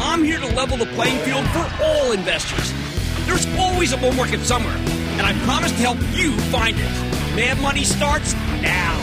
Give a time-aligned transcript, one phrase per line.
[0.00, 2.72] I'm here to level the playing field for all investors.
[3.26, 7.34] There's always a bull market somewhere, and I promise to help you find it.
[7.34, 8.32] Mad Money starts
[8.62, 8.94] now.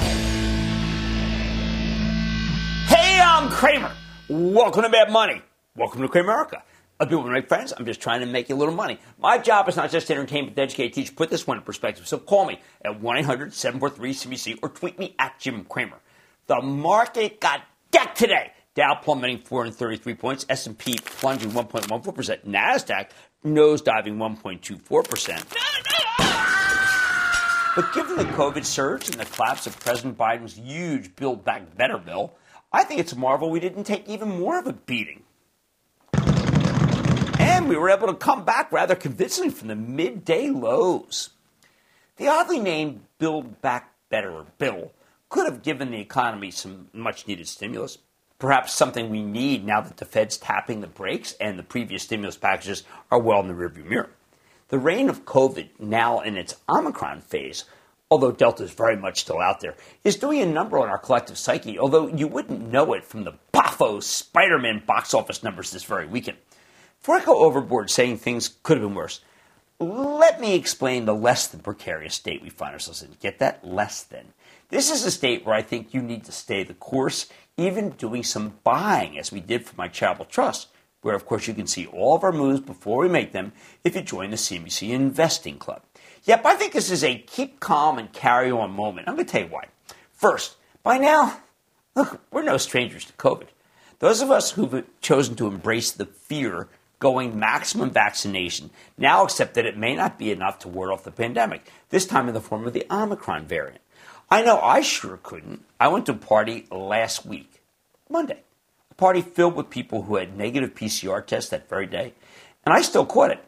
[2.87, 3.91] Hey, I'm Cramer.
[4.29, 5.41] Welcome to Mad Money.
[5.75, 6.61] Welcome to Cramerica.
[6.97, 7.73] I've been with my friends.
[7.77, 8.97] I'm just trying to make you a little money.
[9.19, 11.13] My job is not just to entertain, but to educate, teach.
[11.13, 12.07] Put this one in perspective.
[12.07, 15.99] So call me at 1-800-743-CNBC or tweet me at Jim Cramer.
[16.47, 18.53] The market got decked today.
[18.75, 23.09] Dow plummeting 433 points, S&P plunging 1.14%, Nasdaq
[23.45, 25.45] nosediving 1.24%.
[27.75, 31.97] But given the COVID surge and the collapse of President Biden's huge Build Back Better
[31.97, 32.33] bill,
[32.71, 35.23] I think it's a marvel we didn't take even more of a beating.
[37.39, 41.29] And we were able to come back rather convincingly from the midday lows.
[42.17, 44.91] The oddly named Build Back Better bill
[45.29, 47.97] could have given the economy some much needed stimulus.
[48.37, 52.35] Perhaps something we need now that the Fed's tapping the brakes and the previous stimulus
[52.35, 54.09] packages are well in the rearview mirror.
[54.67, 57.63] The reign of COVID, now in its Omicron phase,
[58.11, 61.37] although Delta is very much still out there, is doing a number on our collective
[61.37, 65.83] psyche, although you wouldn't know it from the Boffo Spider Man box office numbers this
[65.83, 66.37] very weekend.
[66.99, 69.21] Before I go overboard saying things could have been worse,
[69.79, 73.15] let me explain the less than precarious state we find ourselves in.
[73.19, 73.65] Get that?
[73.65, 74.33] Less than.
[74.69, 78.23] This is a state where I think you need to stay the course, even doing
[78.23, 80.69] some buying, as we did for my charitable trust,
[81.01, 83.95] where, of course, you can see all of our moves before we make them if
[83.95, 85.83] you join the CNBC Investing Club.
[86.23, 89.07] Yep, I think this is a keep calm and carry on moment.
[89.07, 89.65] I'm going to tell you why.
[90.11, 91.41] First, by now,
[91.95, 93.47] look, we're no strangers to COVID.
[93.99, 96.67] Those of us who've chosen to embrace the fear
[96.99, 101.11] going maximum vaccination now accept that it may not be enough to ward off the
[101.11, 103.81] pandemic, this time in the form of the Omicron variant.
[104.29, 105.63] I know I sure couldn't.
[105.79, 107.61] I went to a party last week,
[108.09, 108.41] Monday,
[108.89, 112.13] a party filled with people who had negative PCR tests that very day,
[112.65, 113.43] and I still caught it.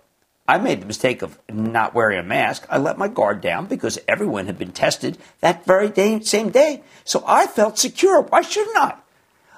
[0.48, 2.66] I made the mistake of not wearing a mask.
[2.70, 6.84] I let my guard down because everyone had been tested that very day, same day.
[7.04, 8.22] So I felt secure.
[8.22, 8.96] Why shouldn't I?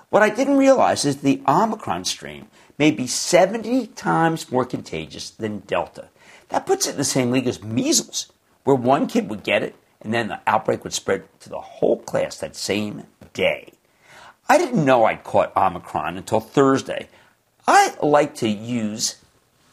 [0.09, 2.47] What I didn't realize is the Omicron strain
[2.79, 6.09] may be 70 times more contagious than Delta.
[6.47, 8.31] That puts it in the same league as measles,
[8.63, 11.97] where one kid would get it and then the outbreak would spread to the whole
[11.97, 13.73] class that same day.
[14.47, 17.07] I didn't know I'd caught Omicron until Thursday.
[17.67, 19.17] I like to use,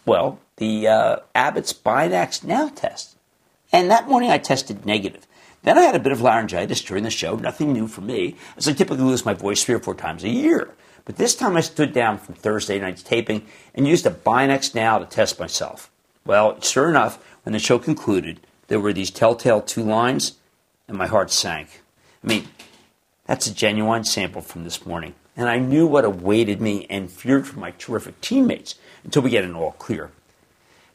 [0.04, 3.16] well, the uh, Abbott's Binax Now test.
[3.72, 5.26] And that morning I tested negative.
[5.62, 8.68] Then I had a bit of laryngitis during the show, nothing new for me, as
[8.68, 10.74] I typically lose my voice three or four times a year.
[11.04, 14.98] But this time I stood down from Thursday night's taping and used a Binax Now
[14.98, 15.90] to test myself.
[16.24, 20.32] Well, sure enough, when the show concluded, there were these telltale two lines,
[20.88, 21.82] and my heart sank.
[22.22, 22.48] I mean,
[23.26, 25.14] that's a genuine sample from this morning.
[25.36, 29.44] And I knew what awaited me and feared for my terrific teammates until we get
[29.44, 30.10] an all clear.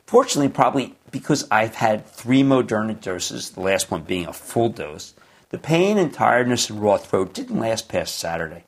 [0.05, 5.13] Fortunately, probably because I've had three Moderna doses, the last one being a full dose,
[5.49, 8.63] the pain and tiredness and raw throat didn't last past Saturday.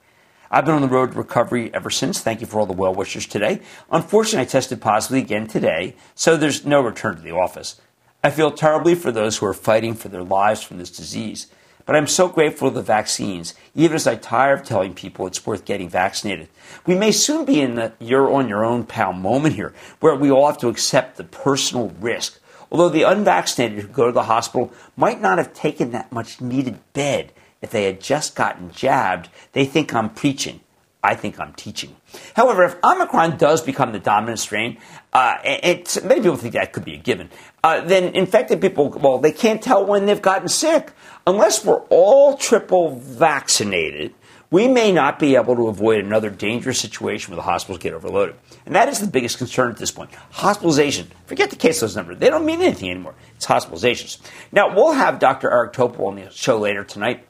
[0.52, 2.22] I've been on the road to recovery ever since.
[2.22, 3.62] Thank you for all the well wishers today.
[3.90, 7.82] Unfortunately, I tested positively again today, so there's no return to the office.
[8.24, 11.48] I feel terribly for those who are fighting for their lives from this disease,
[11.86, 15.46] but I'm so grateful for the vaccines, even as I tire of telling people it's
[15.46, 16.48] worth getting vaccinated.
[16.86, 20.32] We may soon be in the you're on your own pal moment here, where we
[20.32, 22.40] all have to accept the personal risk
[22.74, 26.80] Although the unvaccinated who go to the hospital might not have taken that much needed
[26.94, 27.32] bed
[27.62, 30.60] if they had just gotten jabbed, they think I'm preaching.
[31.04, 31.96] I think I'm teaching.
[32.34, 34.78] However, if Omicron does become the dominant strain,
[35.12, 37.30] uh, it, many people think that could be a given,
[37.64, 40.94] uh, then infected people, well, they can't tell when they've gotten sick.
[41.28, 44.14] Unless we're all triple vaccinated,
[44.50, 48.36] we may not be able to avoid another dangerous situation where the hospitals get overloaded.
[48.66, 50.14] And that is the biggest concern at this point.
[50.32, 51.12] Hospitalization.
[51.26, 52.16] Forget the caseload number.
[52.16, 53.16] They don't mean anything anymore.
[53.36, 54.20] It's hospitalizations.
[54.52, 55.52] Now, we'll have Dr.
[55.52, 57.26] Eric Topol on the show later tonight.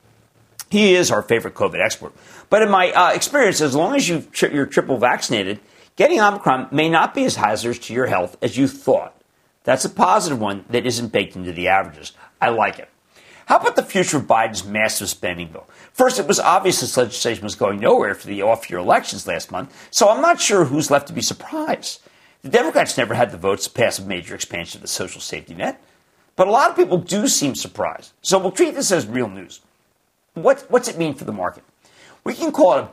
[0.69, 2.13] He is our favorite COVID expert.
[2.53, 5.59] But in my uh, experience, as long as you you're triple vaccinated,
[5.95, 9.19] getting Omicron may not be as hazardous to your health as you thought.
[9.63, 12.11] That's a positive one that isn't baked into the averages.
[12.39, 12.89] I like it.
[13.47, 15.67] How about the future of Biden's massive spending bill?
[15.93, 19.51] First, it was obvious this legislation was going nowhere for the off year elections last
[19.51, 22.01] month, so I'm not sure who's left to be surprised.
[22.43, 25.55] The Democrats never had the votes to pass a major expansion of the social safety
[25.55, 25.81] net,
[26.35, 28.11] but a lot of people do seem surprised.
[28.21, 29.59] So we'll treat this as real news.
[30.35, 31.63] What, what's it mean for the market?
[32.23, 32.87] We can call it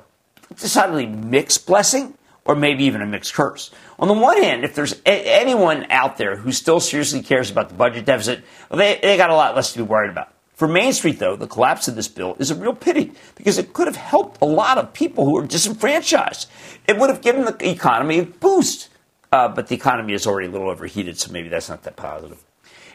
[0.50, 3.70] a decidedly mixed blessing or maybe even a mixed curse.
[3.98, 7.68] On the one hand, if there's a- anyone out there who still seriously cares about
[7.68, 10.32] the budget deficit, well, they, they got a lot less to be worried about.
[10.54, 13.72] For Main Street, though, the collapse of this bill is a real pity because it
[13.72, 16.50] could have helped a lot of people who are disenfranchised.
[16.86, 18.88] It would have given the economy a boost.
[19.32, 22.42] Uh, but the economy is already a little overheated, so maybe that's not that positive.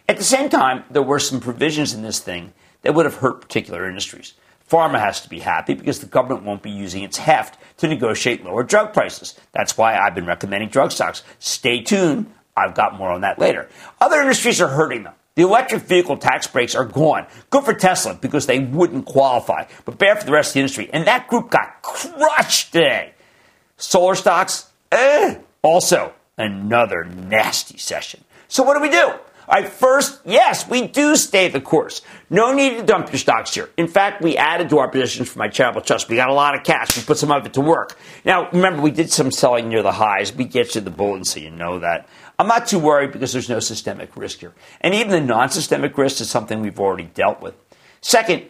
[0.10, 3.42] At the same time, there were some provisions in this thing that would have hurt
[3.42, 4.34] particular industries.
[4.70, 8.44] Pharma has to be happy because the government won't be using its heft to negotiate
[8.44, 9.40] lower drug prices.
[9.52, 11.24] That's why I've been recommending drug stocks.
[11.40, 12.32] Stay tuned.
[12.58, 13.70] I've got more on that later.
[14.02, 15.14] Other industries are hurting them.
[15.36, 17.28] The electric vehicle tax breaks are gone.
[17.50, 20.90] Good for Tesla because they wouldn't qualify, but bad for the rest of the industry.
[20.94, 23.14] And that group got crushed today.
[23.76, 25.38] Solar stocks, eh.
[25.62, 28.24] Also, another nasty session.
[28.48, 29.14] So what do we do?
[29.48, 32.02] All right, first, yes, we do stay the course.
[32.32, 33.70] No need to dump your stocks here.
[33.78, 36.10] In fact, we added to our positions for my charitable trust.
[36.10, 36.98] We got a lot of cash.
[36.98, 37.98] We put some of it to work.
[38.24, 40.34] Now, remember, we did some selling near the highs.
[40.34, 42.10] We get you the bulletin so you know that.
[42.40, 44.54] I'm not too worried because there's no systemic risk here.
[44.82, 47.54] And even the non systemic risk is something we've already dealt with.
[48.02, 48.46] Second,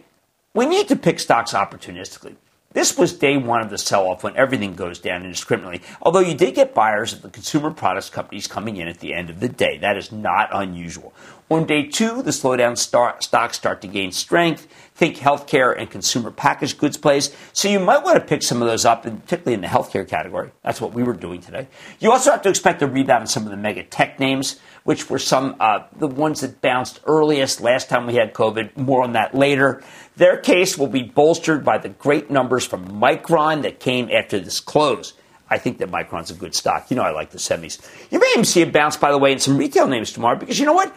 [0.54, 2.36] we need to pick stocks opportunistically.
[2.76, 5.80] This was day one of the sell off when everything goes down indiscriminately.
[6.02, 9.30] Although you did get buyers of the consumer products companies coming in at the end
[9.30, 9.78] of the day.
[9.78, 11.14] That is not unusual.
[11.48, 14.68] On day two, the slowdown start, stocks start to gain strength.
[14.94, 17.34] Think healthcare and consumer packaged goods plays.
[17.54, 20.50] So you might want to pick some of those up, particularly in the healthcare category.
[20.62, 21.68] That's what we were doing today.
[21.98, 25.10] You also have to expect a rebound in some of the mega tech names, which
[25.10, 28.76] were some uh, the ones that bounced earliest last time we had COVID.
[28.76, 29.82] More on that later.
[30.16, 34.60] Their case will be bolstered by the great numbers from Micron that came after this
[34.60, 35.12] close.
[35.50, 36.90] I think that Micron's a good stock.
[36.90, 37.80] You know, I like the semis.
[38.10, 40.58] You may even see a bounce, by the way, in some retail names tomorrow because
[40.58, 40.94] you know what?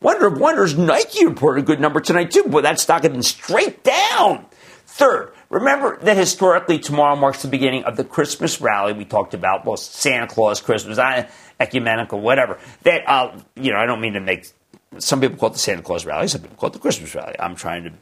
[0.00, 2.44] Wonder of wonders, Nike reported a good number tonight too.
[2.44, 4.46] Boy, that stock had been straight down.
[4.98, 9.64] Third, remember that historically tomorrow marks the beginning of the Christmas rally we talked about.
[9.64, 10.98] Well, Santa Claus, Christmas,
[11.60, 12.58] ecumenical, whatever.
[12.82, 14.50] That uh, you know, I don't mean to make.
[14.98, 16.26] Some people call it the Santa Claus rally.
[16.26, 17.36] Some people call it the Christmas rally.
[17.38, 17.92] I'm trying to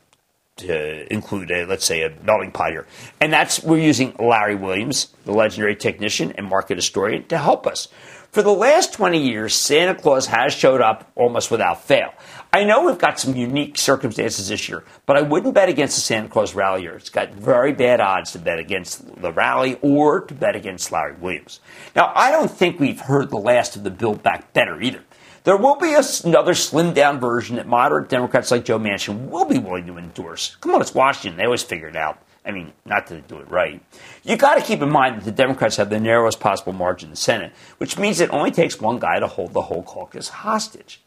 [0.64, 2.86] to include a let's say a melting pot here,
[3.20, 7.88] and that's we're using Larry Williams, the legendary technician and market historian, to help us.
[8.36, 12.12] For the last 20 years, Santa Claus has showed up almost without fail.
[12.52, 16.02] I know we've got some unique circumstances this year, but I wouldn't bet against the
[16.02, 16.84] Santa Claus rally.
[16.84, 21.14] It's got very bad odds to bet against the rally or to bet against Larry
[21.14, 21.60] Williams.
[21.94, 25.02] Now, I don't think we've heard the last of the Build Back Better either.
[25.44, 29.56] There will be another slimmed down version that moderate Democrats like Joe Manchin will be
[29.56, 30.56] willing to endorse.
[30.56, 31.38] Come on, it's Washington.
[31.38, 32.18] They always figure it out.
[32.46, 33.82] I mean, not to do it right.
[34.22, 37.10] You got to keep in mind that the Democrats have the narrowest possible margin in
[37.10, 41.00] the Senate, which means it only takes one guy to hold the whole caucus hostage.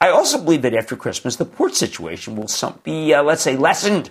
[0.00, 3.56] I also believe that after Christmas, the port situation will some, be, uh, let's say,
[3.56, 4.10] lessened,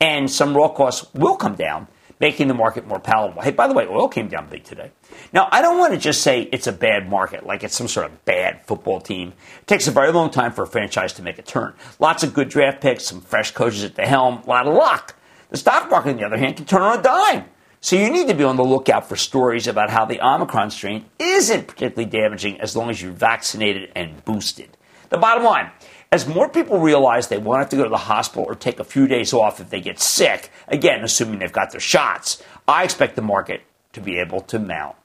[0.00, 1.88] and some raw costs will come down,
[2.20, 3.42] making the market more palatable.
[3.42, 4.92] Hey, by the way, oil came down big today.
[5.32, 8.06] Now, I don't want to just say it's a bad market, like it's some sort
[8.06, 9.32] of bad football team.
[9.60, 11.74] It takes a very long time for a franchise to make a turn.
[11.98, 15.16] Lots of good draft picks, some fresh coaches at the helm, a lot of luck.
[15.52, 17.44] The stock market, on the other hand, can turn on a dime.
[17.82, 21.04] So you need to be on the lookout for stories about how the Omicron strain
[21.18, 24.70] isn't particularly damaging as long as you're vaccinated and boosted.
[25.10, 25.70] The bottom line,
[26.10, 28.84] as more people realize they won't have to go to the hospital or take a
[28.84, 33.14] few days off if they get sick, again, assuming they've got their shots, I expect
[33.14, 33.60] the market
[33.92, 34.96] to be able to mount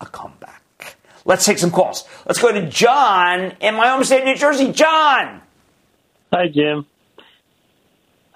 [0.00, 0.62] a comeback.
[1.24, 2.06] Let's take some calls.
[2.26, 4.70] Let's go to John in my home state, New Jersey.
[4.70, 5.42] John.
[6.32, 6.86] Hi, Jim.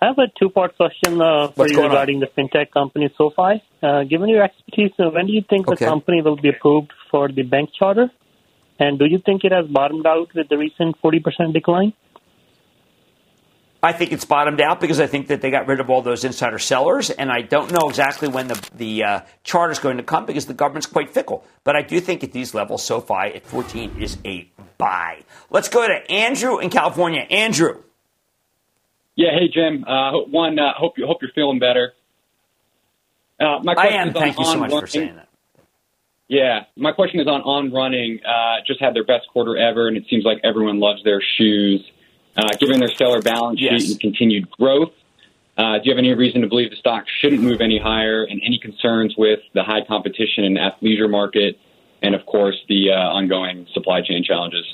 [0.04, 1.92] I have a two-part question uh, for What's you going on?
[1.92, 3.62] regarding the fintech company SoFi.
[3.82, 5.82] Uh, given your expertise, uh, when do you think Okay.
[5.84, 8.10] the company will be approved for the bank charter?
[8.78, 11.94] And do you think it has bottomed out with the recent 40% decline?
[13.82, 16.24] I think it's bottomed out because I think that they got rid of all those
[16.24, 20.02] insider sellers, and I don't know exactly when the the uh, chart is going to
[20.02, 21.44] come because the government's quite fickle.
[21.64, 25.22] But I do think at these levels, SoFi at 14 is a buy.
[25.50, 27.26] Let's go to Andrew in California.
[27.30, 27.82] Andrew.
[29.16, 29.30] Yeah.
[29.30, 29.84] Hey, Jim.
[29.84, 30.58] Uh, one.
[30.58, 31.92] Uh, hope you hope you're feeling better.
[33.40, 34.12] Uh, my I am.
[34.12, 34.80] Thank you so much running.
[34.80, 35.28] for saying that.
[36.28, 38.20] Yeah, my question is on on running.
[38.24, 41.84] Uh, just had their best quarter ever, and it seems like everyone loves their shoes.
[42.36, 43.90] Uh, given their stellar balance sheet yes.
[43.92, 44.90] and continued growth,
[45.56, 48.24] uh, do you have any reason to believe the stock shouldn't move any higher?
[48.24, 51.58] And any concerns with the high competition in the athleisure market,
[52.02, 54.64] and of course the uh, ongoing supply chain challenges?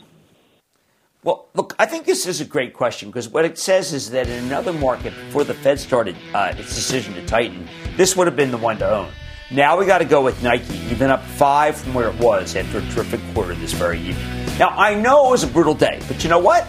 [1.23, 4.27] Well, look, I think this is a great question because what it says is that
[4.27, 8.37] in another market, before the Fed started uh, its decision to tighten, this would have
[8.37, 9.11] been the one to own.
[9.51, 12.79] Now we got to go with Nike, even up five from where it was after
[12.79, 14.47] a terrific quarter this very evening.
[14.59, 16.65] Now I know it was a brutal day, but you know what?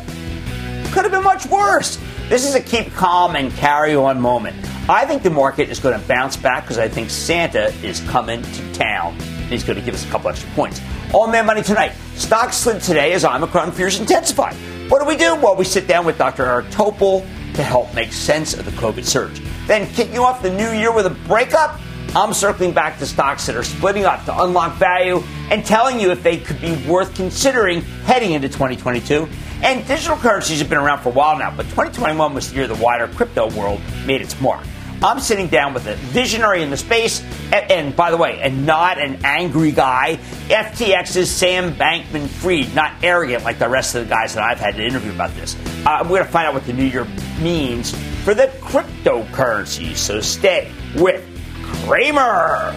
[0.91, 1.97] Could have been much worse.
[2.27, 4.57] This is a keep calm and carry on moment.
[4.89, 8.41] I think the market is going to bounce back because I think Santa is coming
[8.41, 9.17] to town.
[9.51, 10.81] He's going to give us a couple extra points.
[11.13, 11.91] All Mad Money tonight.
[12.15, 14.53] Stocks slid today as Omicron fears intensify.
[14.87, 15.35] What do we do?
[15.35, 16.45] Well, we sit down with Dr.
[16.45, 17.21] Eric Topol
[17.55, 19.41] to help make sense of the COVID surge.
[19.67, 21.79] Then kicking off the new year with a breakup.
[22.13, 26.11] I'm circling back to stocks that are splitting up to unlock value and telling you
[26.11, 29.29] if they could be worth considering heading into 2022.
[29.63, 32.67] And digital currencies have been around for a while now, but 2021 was the year
[32.67, 34.65] the wider crypto world made its mark.
[35.03, 38.67] I'm sitting down with a visionary in the space, and, and, by the way, and
[38.67, 40.19] not an angry guy.
[40.47, 44.75] FTX's Sam Bankman Fried, not arrogant like the rest of the guys that I've had
[44.75, 45.55] to interview about this.
[45.87, 47.07] Uh, we're going to find out what the new year
[47.39, 51.27] means for the cryptocurrency, so stay with
[51.63, 52.75] Cramer.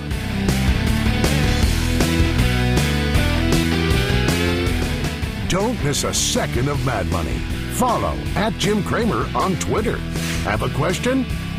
[5.48, 7.38] Don't miss a second of Mad Money.
[7.74, 9.98] Follow at Jim Cramer on Twitter.
[10.44, 11.26] Have a question?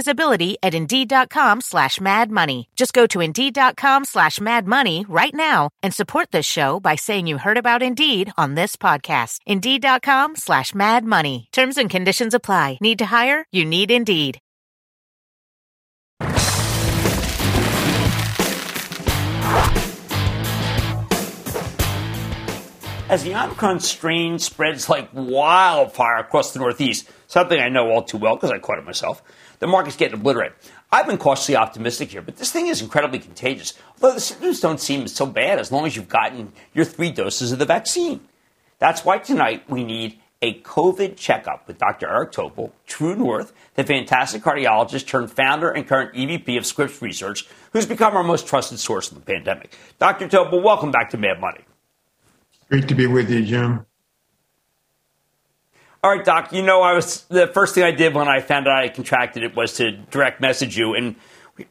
[0.00, 2.68] visibility at Indeed.com slash Mad Money.
[2.74, 7.26] Just go to Indeed.com slash Mad Money right now and support this show by saying
[7.26, 9.40] you heard about Indeed on this podcast.
[9.46, 11.48] Indeed.com slash Mad Money.
[11.52, 12.78] Terms and conditions apply.
[12.80, 13.44] Need to hire?
[13.52, 14.40] You need Indeed.
[23.10, 28.18] as the Omicron strain spreads like wildfire across the Northeast, something I know all too
[28.18, 29.20] well because I caught it myself,
[29.60, 30.56] the market's getting obliterated.
[30.90, 33.74] I've been cautiously optimistic here, but this thing is incredibly contagious.
[33.94, 37.52] Although the symptoms don't seem so bad as long as you've gotten your three doses
[37.52, 38.20] of the vaccine.
[38.80, 42.08] That's why tonight we need a COVID checkup with Dr.
[42.08, 47.46] Eric Topol, True North, the fantastic cardiologist turned founder and current EVP of Scripps Research,
[47.72, 49.76] who's become our most trusted source in the pandemic.
[49.98, 50.28] Dr.
[50.28, 51.60] Topol, welcome back to Mad Money.
[52.70, 53.84] Great to be with you, Jim.
[56.02, 56.52] All right, Doc.
[56.52, 59.42] You know, I was the first thing I did when I found out I contracted
[59.42, 60.94] it was to direct message you.
[60.94, 61.16] And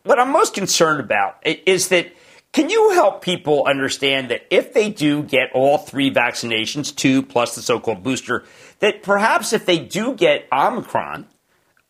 [0.03, 2.13] what I'm most concerned about is that
[2.51, 7.55] can you help people understand that if they do get all three vaccinations, two plus
[7.55, 8.43] the so-called booster,
[8.79, 11.27] that perhaps if they do get Omicron,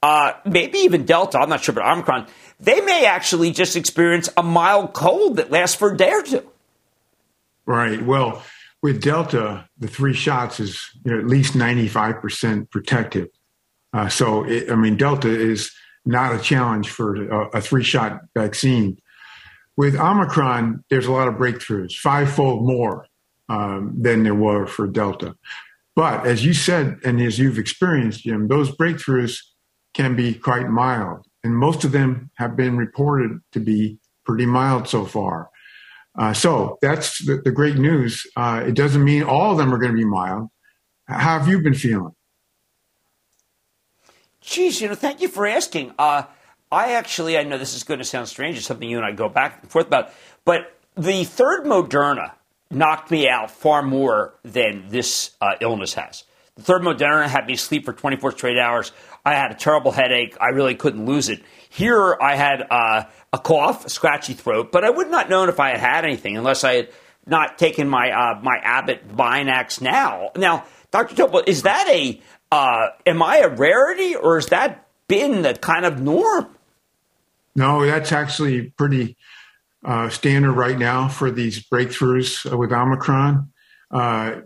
[0.02, 2.28] uh, maybe even Delta, I'm not sure, but Omicron,
[2.60, 6.50] they may actually just experience a mild cold that lasts for a day or two.
[7.66, 8.02] Right.
[8.02, 8.44] Well,
[8.82, 13.28] with Delta, the three shots is you know, at least 95% protective.
[13.92, 15.72] Uh, so, it, I mean, Delta is
[16.06, 18.98] not a challenge for a, a three shot vaccine.
[19.76, 23.08] With Omicron, there's a lot of breakthroughs, fivefold more
[23.48, 25.36] um, than there were for Delta.
[25.96, 29.38] But as you said, and as you've experienced, Jim, those breakthroughs
[29.94, 31.26] can be quite mild.
[31.44, 35.50] And most of them have been reported to be pretty mild so far.
[36.18, 38.26] Uh, so that's the, the great news.
[38.36, 40.50] Uh, it doesn't mean all of them are going to be mild.
[41.08, 42.14] How have you been feeling?
[44.42, 45.94] Geez, you know, thank you for asking.
[46.00, 46.24] Uh,
[46.72, 48.58] I actually, I know this is going to sound strange.
[48.58, 50.12] It's something you and I go back and forth about.
[50.46, 52.34] But the third Moderna
[52.72, 56.24] knocked me out far more than this uh, illness has.
[56.56, 58.92] The third Moderna had me sleep for 24 straight hours.
[59.26, 60.36] I had a terrible headache.
[60.40, 61.42] I really couldn't lose it.
[61.70, 65.60] Here, I had uh, a cough, a scratchy throat, but I would not known if
[65.60, 66.90] I had had anything unless I had
[67.26, 70.32] not taken my uh, my Abbott Binax now.
[70.36, 71.16] Now, Dr.
[71.16, 72.20] Topol, is that a
[72.52, 76.56] uh, am I a rarity or has that been the kind of norm?
[77.56, 79.18] No, that's actually pretty
[79.84, 83.52] uh, standard right now for these breakthroughs with Omicron.
[83.92, 84.42] Uh,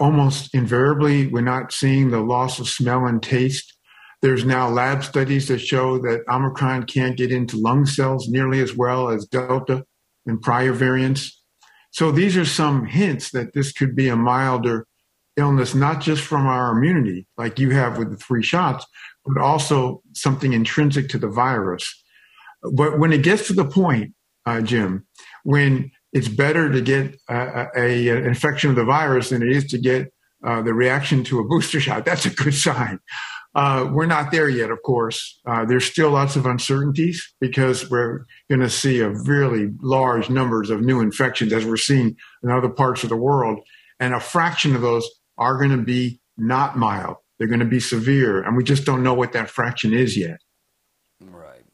[0.00, 3.77] almost invariably, we're not seeing the loss of smell and taste
[4.20, 8.74] there's now lab studies that show that Omicron can't get into lung cells nearly as
[8.74, 9.84] well as Delta
[10.26, 11.42] and prior variants.
[11.90, 14.86] So these are some hints that this could be a milder
[15.36, 18.84] illness, not just from our immunity, like you have with the three shots,
[19.24, 22.04] but also something intrinsic to the virus.
[22.72, 24.14] But when it gets to the point,
[24.46, 25.06] uh, Jim,
[25.44, 29.66] when it's better to get a, a, an infection of the virus than it is
[29.66, 30.12] to get
[30.44, 32.98] uh, the reaction to a booster shot, that's a good sign.
[33.54, 35.40] Uh, we're not there yet, of course.
[35.46, 40.70] Uh, there's still lots of uncertainties because we're going to see a really large numbers
[40.70, 43.58] of new infections as we're seeing in other parts of the world.
[43.98, 45.08] And a fraction of those
[45.38, 47.16] are going to be not mild.
[47.38, 48.42] They're going to be severe.
[48.42, 50.38] And we just don't know what that fraction is yet.
[51.20, 51.64] Right.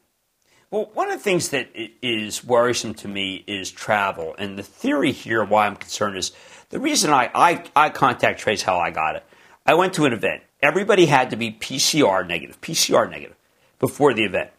[0.71, 1.69] Well, one of the things that
[2.01, 4.35] is worrisome to me is travel.
[4.37, 6.31] And the theory here, why I'm concerned, is
[6.69, 9.23] the reason I, I, I contact Trace how I got it.
[9.65, 13.35] I went to an event everybody had to be PCR negative, PCR negative
[13.79, 14.49] before the event.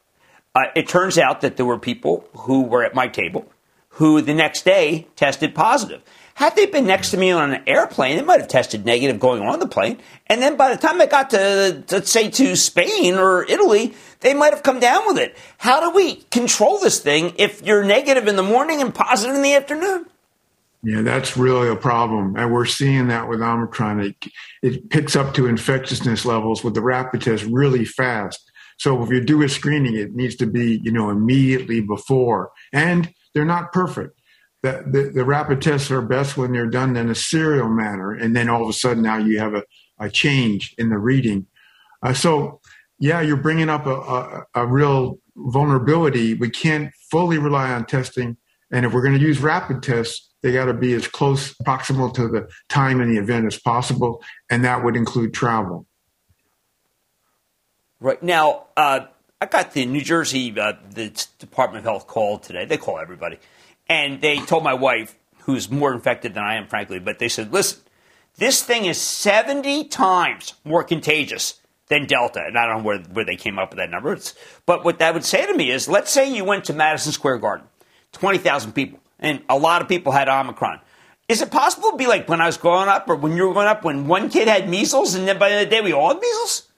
[0.55, 3.51] Uh, it turns out that there were people who were at my table
[3.91, 6.03] who the next day tested positive.
[6.35, 9.43] Had they been next to me on an airplane, they might have tested negative going
[9.43, 9.99] on the plane.
[10.27, 14.35] And then by the time they got to, let's say, to Spain or Italy, they
[14.35, 15.35] might have come down with it.
[15.57, 19.41] How do we control this thing if you're negative in the morning and positive in
[19.41, 20.07] the afternoon?
[20.83, 22.37] Yeah, that's really a problem.
[22.37, 24.01] And we're seeing that with Omicron.
[24.01, 24.17] It,
[24.63, 28.53] it picks up to infectiousness levels with the rapid test really fast.
[28.79, 32.51] So if you do a screening, it needs to be, you know, immediately before.
[32.73, 34.21] And they're not perfect.
[34.63, 38.13] The, the, the rapid tests are best when they're done in a serial manner.
[38.13, 39.65] And then all of a sudden now you have a,
[39.99, 41.47] a change in the reading.
[42.03, 42.61] Uh, so,
[42.99, 46.35] yeah, you're bringing up a, a, a real vulnerability.
[46.35, 48.37] We can't fully rely on testing.
[48.71, 52.13] And if we're going to use rapid tests, they got to be as close, proximal
[52.15, 55.87] to the time and the event as possible, and that would include travel.
[58.01, 59.07] Right now, uh,
[59.41, 62.65] I got the New Jersey uh, the Department of Health called today.
[62.65, 63.39] They call everybody,
[63.89, 67.53] and they told my wife, who's more infected than I am, frankly, but they said,
[67.53, 67.81] "Listen,
[68.37, 72.43] this thing is seventy times more contagious." than Delta.
[72.45, 74.15] And I don't know where, where they came up with that number.
[74.15, 74.35] It's,
[74.67, 77.39] but what that would say to me is let's say you went to Madison Square
[77.39, 77.69] Garden,
[78.11, 80.81] 20,000 people and a lot of people had Omicron.
[81.29, 83.53] Is it possible to be like when I was growing up or when you were
[83.53, 85.83] growing up when one kid had measles and then by the end of the day
[85.83, 86.69] we all had measles?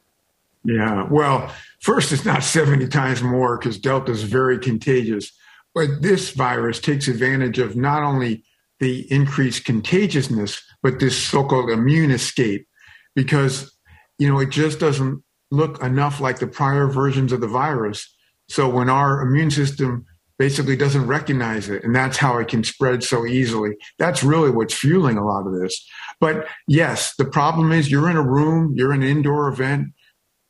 [0.65, 5.33] Yeah, well, first, it's not 70 times more because Delta is very contagious.
[5.75, 8.45] But this virus takes advantage of not only
[8.81, 12.67] the increased contagiousness, but this so called immune escape
[13.15, 13.77] because,
[14.19, 18.13] you know, it just doesn't look enough like the prior versions of the virus.
[18.49, 20.07] So when our immune system
[20.39, 21.83] basically doesn't recognize it.
[21.83, 23.73] And that's how it can spread so easily.
[23.99, 25.85] That's really what's fueling a lot of this.
[26.21, 29.89] But yes, the problem is you're in a room, you're in an indoor event,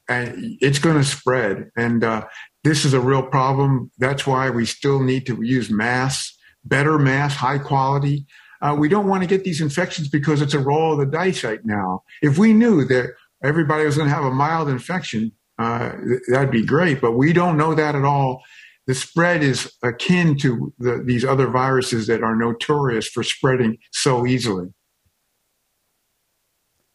[0.09, 1.71] and it's going to spread.
[1.77, 2.27] And uh,
[2.65, 3.91] this is a real problem.
[3.99, 8.27] That's why we still need to use masks, better masks, high quality.
[8.61, 11.45] Uh, we don't want to get these infections because it's a roll of the dice
[11.45, 12.03] right now.
[12.23, 15.93] If we knew that everybody was going to have a mild infection, uh,
[16.29, 17.01] that'd be great.
[17.01, 18.43] But we don't know that at all.
[18.89, 24.27] The spread is akin to the, these other viruses that are notorious for spreading so
[24.27, 24.69] easily.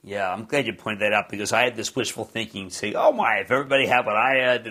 [0.01, 3.12] Yeah, I'm glad you pointed that out because I had this wishful thinking, saying, "Oh
[3.12, 4.67] my, if everybody had what I had,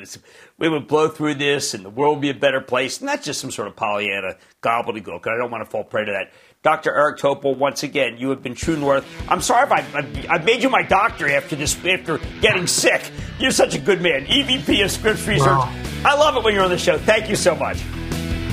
[0.58, 3.24] we would blow through this, and the world would be a better place." And that's
[3.24, 5.28] just some sort of Pollyanna gobbledygook.
[5.28, 6.32] I don't want to fall prey to that.
[6.62, 6.94] Dr.
[6.94, 9.05] Eric Topol, once again, you have been true north.
[9.29, 13.03] I'm sorry if I, I, I made you my doctor after this, after getting sick.
[13.40, 14.27] You're such a good man.
[14.27, 15.48] EVP of Scripps Research.
[15.48, 15.75] Wow.
[16.05, 16.98] I love it when you're on the show.
[16.98, 17.79] Thank you so much.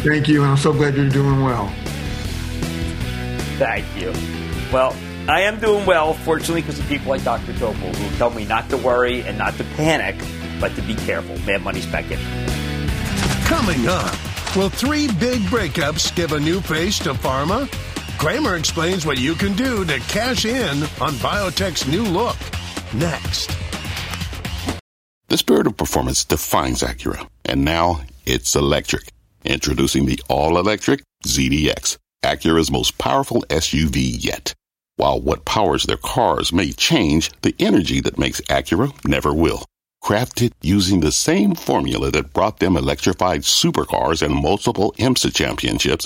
[0.03, 1.71] Thank you, and I'm so glad you're doing well.
[3.57, 4.11] Thank you.
[4.73, 4.95] Well.
[5.27, 7.53] I am doing well, fortunately, because of people like Dr.
[7.53, 10.15] Topol who tell me not to worry and not to panic,
[10.59, 11.37] but to be careful.
[11.45, 12.17] Mad Money's back in.
[13.45, 14.11] Coming up,
[14.55, 17.71] will three big breakups give a new face to pharma?
[18.19, 22.35] Cramer explains what you can do to cash in on biotech's new look.
[22.93, 23.57] Next.
[25.29, 29.13] The spirit of performance defines Acura, and now it's electric.
[29.45, 34.53] Introducing the all electric ZDX, Acura's most powerful SUV yet.
[34.97, 39.63] While what powers their cars may change, the energy that makes Acura never will.
[40.03, 46.05] Crafted using the same formula that brought them electrified supercars and multiple IMSA championships,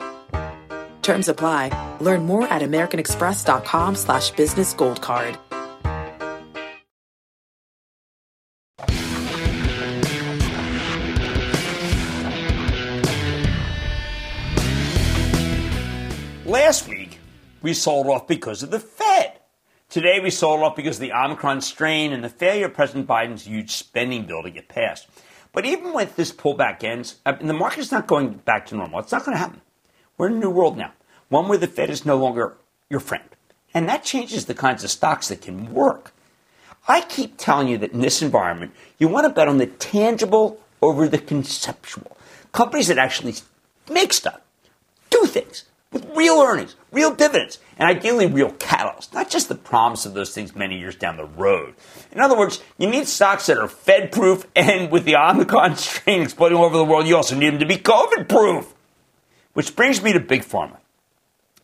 [1.01, 1.97] Terms apply.
[1.99, 5.37] Learn more at americanexpress.com slash business gold card.
[16.51, 17.17] Last week,
[17.61, 19.39] we sold off because of the Fed.
[19.87, 23.47] Today, we sold off because of the Omicron strain and the failure of President Biden's
[23.47, 25.07] huge spending bill to get passed.
[25.53, 29.13] But even when this pullback ends, uh, the market's not going back to normal, it's
[29.13, 29.61] not going to happen.
[30.21, 30.91] We're in a new world now,
[31.29, 32.55] one where the Fed is no longer
[32.91, 33.23] your friend.
[33.73, 36.13] And that changes the kinds of stocks that can work.
[36.87, 40.61] I keep telling you that in this environment, you want to bet on the tangible
[40.79, 42.15] over the conceptual.
[42.51, 43.33] Companies that actually
[43.89, 44.39] make stuff,
[45.09, 50.05] do things, with real earnings, real dividends, and ideally real catalysts, not just the promise
[50.05, 51.73] of those things many years down the road.
[52.11, 56.21] In other words, you need stocks that are Fed proof, and with the Omicron strain
[56.21, 58.75] exploding all over the world, you also need them to be COVID proof.
[59.53, 60.77] Which brings me to Big Pharma.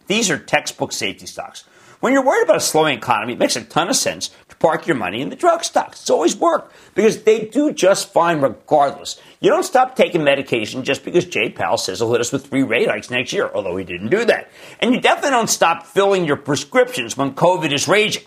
[0.08, 1.65] These are textbook safety stocks.
[2.00, 4.86] When you're worried about a slowing economy, it makes a ton of sense to park
[4.86, 6.02] your money in the drug stocks.
[6.02, 9.19] It's always worked because they do just fine regardless.
[9.39, 12.62] You don't stop taking medication just because Jay Powell says he'll hit us with three
[12.62, 14.52] rate hikes next year, although he didn't do that.
[14.80, 18.26] And you definitely don't stop filling your prescriptions when COVID is raging.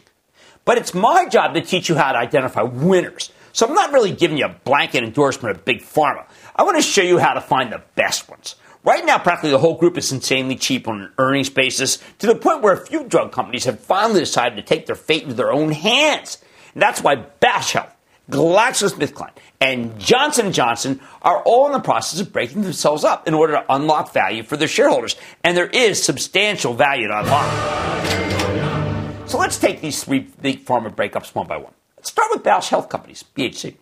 [0.65, 3.31] But it's my job to teach you how to identify winners.
[3.53, 6.27] So I'm not really giving you a blanket endorsement of big pharma.
[6.57, 8.57] I want to show you how to find the best ones.
[8.83, 12.35] Right now, practically the whole group is insanely cheap on an earnings basis to the
[12.35, 15.53] point where a few drug companies have finally decided to take their fate into their
[15.53, 16.39] own hands.
[16.73, 17.95] And that's why Bausch Health,
[18.31, 23.35] GlaxoSmithKline, and Johnson & Johnson are all in the process of breaking themselves up in
[23.35, 25.15] order to unlock value for their shareholders.
[25.45, 29.29] And there is substantial value to unlock.
[29.29, 31.75] So let's take these three big pharma breakups one by one.
[31.99, 33.75] Let's start with Bausch Health Companies, BHC.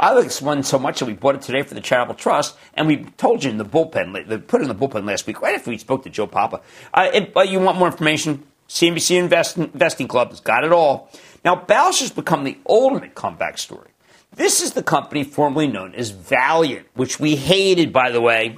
[0.00, 2.56] I like this one so much that we bought it today for the charitable trust,
[2.72, 5.42] and we told you in the bullpen, they put it in the bullpen last week,
[5.42, 6.62] right after we spoke to Joe Papa.
[6.94, 8.42] Uh, but you want more information?
[8.66, 11.10] CNBC Invest, Investing Club has got it all.
[11.44, 13.90] Now, Bausch has become the ultimate comeback story.
[14.34, 18.54] This is the company formerly known as Valeant, which we hated, by the way.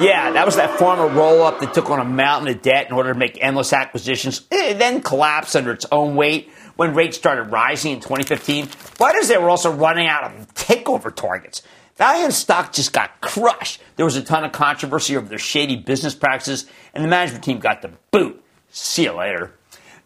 [0.00, 2.92] Yeah, that was that former roll up that took on a mountain of debt in
[2.92, 4.46] order to make endless acquisitions.
[4.50, 8.68] It then collapsed under its own weight when rates started rising in 2015.
[8.98, 11.62] But as they were also running out of takeover targets.
[11.96, 13.80] Valeant stock just got crushed.
[13.96, 17.58] There was a ton of controversy over their shady business practices, and the management team
[17.60, 18.42] got the boot.
[18.70, 19.52] See you later.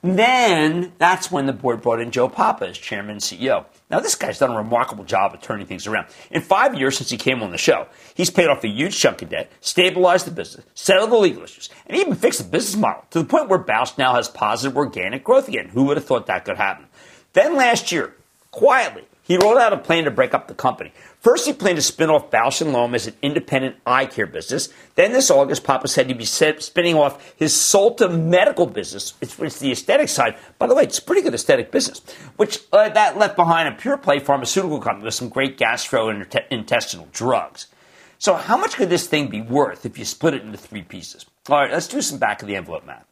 [0.02, 3.64] Then that's when the board brought in Joe Papa as chairman and CEO.
[3.90, 6.08] Now, this guy's done a remarkable job of turning things around.
[6.30, 9.22] In five years since he came on the show, he's paid off a huge chunk
[9.22, 13.04] of debt, stabilized the business, settled the legal issues, and even fixed the business model
[13.10, 15.68] to the point where Bausch now has positive organic growth again.
[15.68, 16.86] Who would have thought that could happen?
[17.32, 18.14] Then last year,
[18.50, 20.90] quietly, he rolled out a plan to break up the company.
[21.20, 24.70] First, he planned to spin off Bausch & Lomb as an independent eye care business.
[24.94, 29.12] Then this August, Papa said he'd be spinning off his Solta medical business.
[29.20, 30.36] It's, it's, the aesthetic side.
[30.58, 32.00] By the way, it's a pretty good aesthetic business,
[32.36, 37.66] which uh, that left behind a pure play pharmaceutical company with some great gastrointestinal drugs.
[38.18, 41.26] So how much could this thing be worth if you split it into three pieces?
[41.50, 43.04] All right, let's do some back of the envelope math.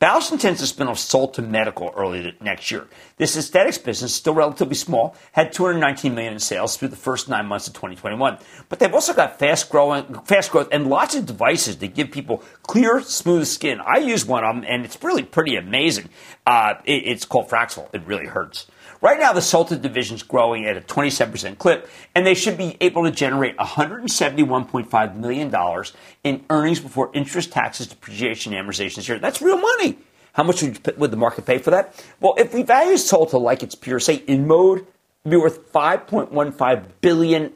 [0.00, 2.86] Bausch intends to spin off Solta Medical early next year.
[3.18, 7.44] This aesthetics business, still relatively small, had 219 million in sales through the first nine
[7.44, 8.38] months of 2021.
[8.70, 12.42] But they've also got fast growing, fast growth, and lots of devices that give people
[12.62, 13.78] clear, smooth skin.
[13.78, 16.08] I use one of them, and it's really pretty amazing.
[16.46, 17.86] Uh, it, it's called Fraxel.
[17.92, 18.68] It really hurts.
[19.02, 22.76] Right now, the Solta division is growing at a 27% clip, and they should be
[22.82, 25.84] able to generate $171.5 million
[26.22, 29.18] in earnings before interest, taxes, depreciation, and amortization this year.
[29.18, 29.98] That's real money.
[30.34, 32.04] How much would, would the market pay for that?
[32.20, 34.86] Well, if we value Solta like it's pure, say InMode, it'd
[35.28, 37.52] be worth $5.15 billion.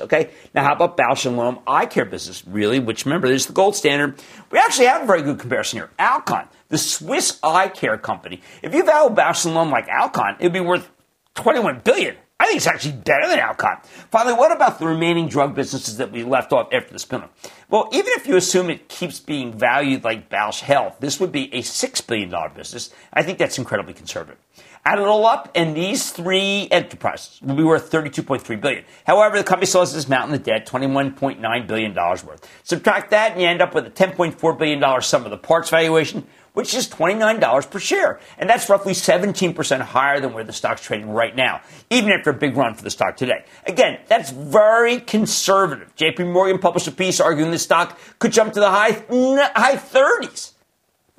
[0.00, 0.30] Okay?
[0.54, 3.74] Now, how about Bausch & Lomb eye care business, really, which remember, is the gold
[3.74, 4.22] standard.
[4.50, 5.90] We actually have a very good comparison here.
[5.98, 8.40] Alcon the Swiss eye care company.
[8.62, 10.88] If you value Bausch & Lomb like Alcon, it'd be worth
[11.34, 12.16] 21 billion.
[12.40, 13.76] I think it's actually better than Alcon.
[14.10, 17.28] Finally, what about the remaining drug businesses that we left off after the spin-off?
[17.68, 21.52] Well, even if you assume it keeps being valued like Bausch Health, this would be
[21.52, 22.94] a $6 billion business.
[23.12, 24.38] I think that's incredibly conservative.
[24.86, 28.84] Add it all up, and these three enterprises will be worth 32.3 billion.
[29.06, 32.48] However, the company still has this mountain of debt, $21.9 billion worth.
[32.62, 36.26] Subtract that, and you end up with a $10.4 billion sum of the parts valuation,
[36.52, 38.20] which is $29 per share.
[38.38, 41.60] And that's roughly 17% higher than where the stock's trading right now,
[41.90, 43.44] even after a big run for the stock today.
[43.66, 45.94] Again, that's very conservative.
[45.96, 50.52] JP Morgan published a piece arguing the stock could jump to the high, high 30s.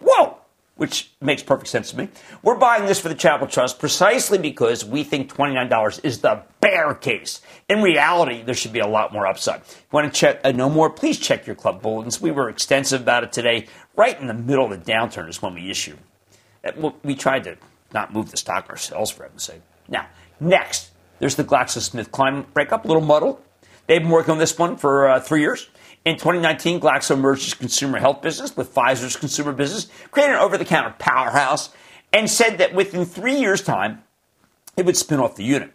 [0.01, 0.37] Whoa!
[0.75, 2.09] Which makes perfect sense to me.
[2.41, 6.95] We're buying this for the Chapel Trust precisely because we think $29 is the bear
[6.95, 7.41] case.
[7.69, 9.61] In reality, there should be a lot more upside.
[9.61, 12.19] If you want to check, uh, know more, please check your club bulletins.
[12.19, 15.53] We were extensive about it today right in the middle of the downturn is when
[15.53, 15.99] we issued.
[17.03, 17.57] We tried to
[17.93, 19.61] not move the stock ourselves, for heaven's sake.
[19.87, 20.07] Now,
[20.39, 23.41] next, there's the GlaxoSmithKline breakup, a little muddle.
[23.87, 25.69] They've been working on this one for uh, three years.
[26.05, 30.57] In 2019, Glaxo merged its consumer health business with Pfizer's consumer business, created an over
[30.57, 31.69] the counter powerhouse,
[32.11, 34.03] and said that within three years' time,
[34.77, 35.71] it would spin off the unit.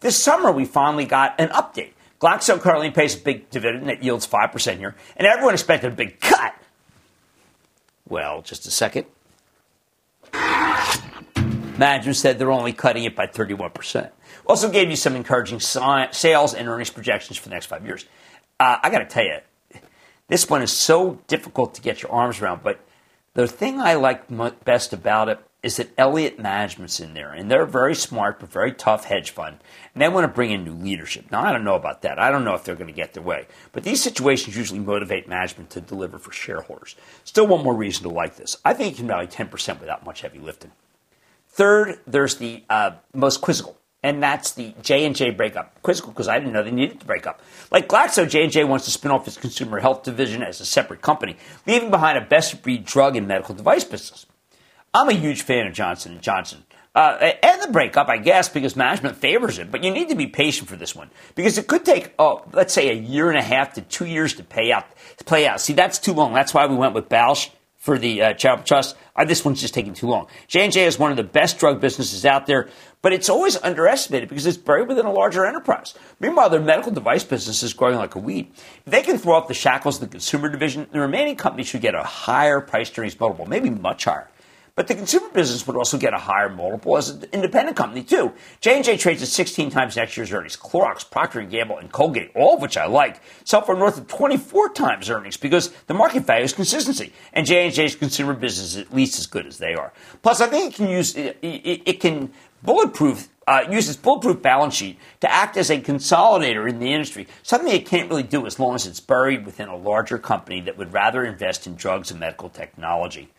[0.00, 1.92] This summer, we finally got an update.
[2.20, 6.20] Glaxo currently pays a big dividend that yields 5% here, and everyone expected a big
[6.20, 6.54] cut.
[8.08, 9.06] Well, just a second.
[11.78, 14.10] Management said they're only cutting it by 31%.
[14.46, 18.06] Also gave you some encouraging sales and earnings projections for the next five years.
[18.58, 19.38] Uh, I got to tell you,
[20.28, 22.80] this one is so difficult to get your arms around, but
[23.34, 24.24] the thing I like
[24.64, 28.52] best about it is that Elliott Management's in there, and they're a very smart but
[28.52, 29.56] very tough hedge fund,
[29.92, 31.24] and they want to bring in new leadership.
[31.32, 32.20] Now, I don't know about that.
[32.20, 35.26] I don't know if they're going to get their way, but these situations usually motivate
[35.28, 36.94] management to deliver for shareholders.
[37.24, 38.58] Still, one more reason to like this.
[38.64, 40.70] I think you can rally 10% without much heavy lifting.
[41.48, 45.82] Third, there's the uh, most quizzical, and that's the J and J breakup.
[45.82, 47.42] Quizzical because I didn't know they needed to break up.
[47.72, 50.64] Like Glaxo, J and J wants to spin off its consumer health division as a
[50.64, 54.26] separate company, leaving behind a best-of-breed drug and medical device business.
[54.94, 56.64] I'm a huge fan of Johnson & Johnson.
[56.94, 59.70] Uh, and the breakup, I guess, because management favors it.
[59.70, 62.72] But you need to be patient for this one because it could take, oh, let's
[62.72, 64.86] say, a year and a half to two years to pay out,
[65.18, 65.60] to play out.
[65.60, 66.32] See, that's too long.
[66.32, 68.96] That's why we went with Bausch for the uh, Charitable Trust.
[69.14, 70.26] Uh, this one's just taking too long.
[70.48, 72.70] J and J is one of the best drug businesses out there,
[73.02, 75.94] but it's always underestimated because it's buried within a larger enterprise.
[76.18, 78.50] Meanwhile, their medical device business is growing like a weed.
[78.86, 81.82] If they can throw off the shackles of the consumer division, the remaining companies should
[81.82, 84.30] get a higher price earnings multiple, maybe much higher.
[84.76, 88.34] But the consumer business would also get a higher multiple as an independent company too.
[88.60, 90.54] J&J trades at 16 times next year's earnings.
[90.54, 94.06] Clorox, Procter & Gamble, and Colgate, all of which I like, sell for north of
[94.06, 97.14] 24 times earnings because the market values consistency.
[97.32, 99.94] And J&J's consumer business is at least as good as they are.
[100.20, 102.30] Plus, I think it can use, it, it, it can
[102.62, 107.72] bulletproof uh, uses bulletproof balance sheet to act as a consolidator in the industry, something
[107.72, 110.92] it can't really do as long as it's buried within a larger company that would
[110.92, 113.30] rather invest in drugs and medical technology.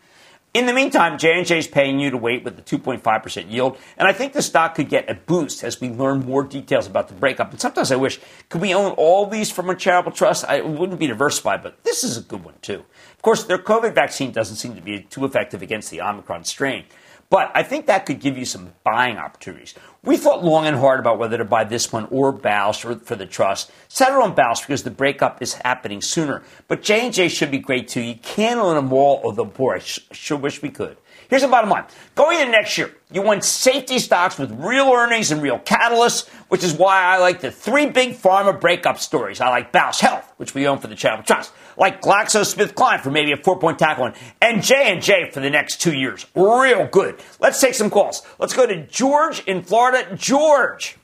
[0.58, 4.12] In the meantime, J&J is paying you to wait with the 2.5% yield, and I
[4.12, 7.52] think the stock could get a boost as we learn more details about the breakup.
[7.52, 8.18] And sometimes I wish,
[8.48, 10.44] could we own all these from a charitable trust?
[10.46, 12.84] I, wouldn't be diversified, but this is a good one too.
[13.12, 16.86] Of course, their COVID vaccine doesn't seem to be too effective against the Omicron strain.
[17.30, 19.74] But I think that could give you some buying opportunities.
[20.02, 23.16] We thought long and hard about whether to buy this one or Bausch for, for
[23.16, 23.70] the trust.
[23.88, 26.42] Settled on Bausch because the breakup is happening sooner.
[26.68, 28.00] But J&J should be great too.
[28.00, 30.96] You can't own them all, although boy, I sh- sure wish we could.
[31.28, 31.84] Here's the bottom line.
[32.14, 36.64] Going into next year, you want safety stocks with real earnings and real catalysts, which
[36.64, 39.40] is why I like the three big pharma breakup stories.
[39.40, 43.32] I like Bausch Health, which we own for the Charitable Trust, like GlaxoSmithKline for maybe
[43.32, 46.24] a four-point tackle one, and J&J for the next two years.
[46.34, 47.20] Real good.
[47.40, 48.22] Let's take some calls.
[48.38, 50.16] Let's go to George in Florida.
[50.16, 50.96] George.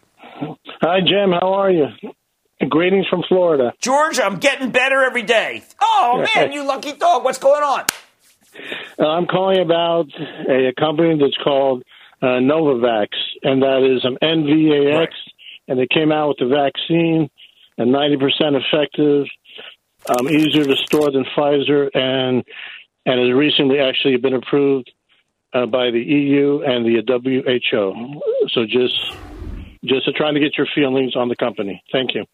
[0.81, 1.33] Hi, Jim.
[1.33, 1.87] How are you?
[2.71, 3.75] Greetings from Florida.
[3.79, 5.65] George, I'm getting better every day.
[5.83, 7.25] Oh, man, you lucky dog.
[7.25, 7.85] What's going on?
[8.99, 10.07] Uh, I'm calling about
[10.49, 11.83] a, company that's called
[12.23, 13.09] uh, Novavax,
[13.43, 15.09] and that is an NVAX, right.
[15.69, 17.31] and they came out with the vaccine,
[17.77, 19.27] and 90% effective,
[20.09, 22.45] um, easier to store than Pfizer, and
[23.07, 24.91] and has recently actually been approved
[25.53, 28.21] uh, by the EU and the WHO.
[28.49, 28.99] So just
[29.85, 31.83] just trying to get your feelings on the company.
[31.93, 32.25] Thank you.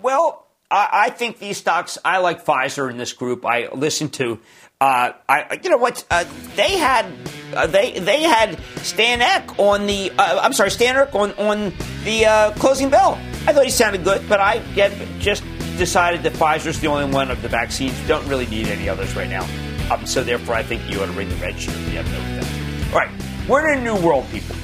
[0.00, 1.98] Well, I, I think these stocks.
[2.04, 3.44] I like Pfizer in this group.
[3.46, 4.38] I listen to.
[4.80, 6.04] Uh, I, you know what?
[6.10, 6.24] Uh,
[6.56, 7.06] they had
[7.54, 10.10] uh, they they had Stan Erck on the.
[10.18, 11.72] Uh, I'm sorry, Stan Erck on on
[12.04, 13.18] the uh, closing bell.
[13.46, 15.44] I thought he sounded good, but I get just
[15.78, 17.94] decided that Pfizer's the only one of the vaccines.
[18.06, 19.46] Don't really need any others right now.
[19.90, 22.40] Um, so therefore, I think you ought to ring the register if you have no
[22.40, 22.92] doubt.
[22.92, 24.56] All right, we're in a new world, people.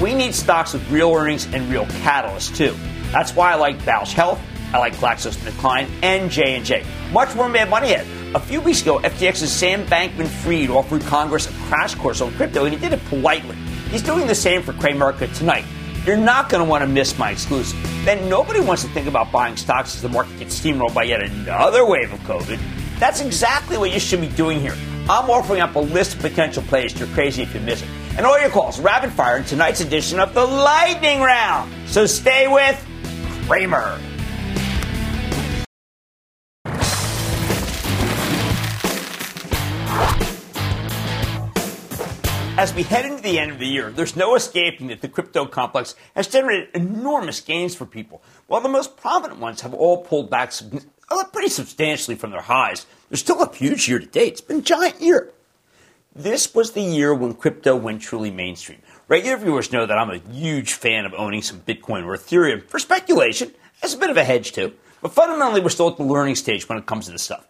[0.00, 2.76] We need stocks with real earnings and real catalysts too.
[3.12, 4.40] That's why I like Bausch Health.
[4.74, 6.84] I like GlaxoSmithKline and J&J.
[7.12, 8.34] Much more mad money ahead.
[8.34, 12.74] A few weeks ago, FTX's Sam Bankman-Fried offered Congress a crash course on crypto, and
[12.74, 13.54] he did it politely.
[13.92, 15.64] He's doing the same for Cramerica tonight.
[16.04, 17.80] You're not going to want to miss my exclusive.
[18.04, 21.22] Then nobody wants to think about buying stocks as the market gets steamrolled by yet
[21.22, 22.58] another wave of COVID.
[22.98, 24.74] That's exactly what you should be doing here.
[25.08, 26.98] I'm offering up a list of potential plays.
[26.98, 27.88] You're crazy if you miss it.
[28.16, 31.72] And all your calls rapid fire in tonight's edition of the Lightning Round.
[31.88, 32.84] So stay with
[33.46, 34.00] Cramer.
[42.64, 45.44] As we head into the end of the year, there's no escaping that the crypto
[45.44, 48.22] complex has generated enormous gains for people.
[48.46, 50.50] While the most prominent ones have all pulled back
[51.10, 54.32] uh, pretty substantially from their highs, they're still up huge year to date.
[54.32, 55.30] It's been a giant year.
[56.16, 58.78] This was the year when crypto went truly mainstream.
[59.08, 62.78] Regular viewers know that I'm a huge fan of owning some Bitcoin or Ethereum for
[62.78, 64.72] speculation, as a bit of a hedge too.
[65.02, 67.46] But fundamentally, we're still at the learning stage when it comes to this stuff.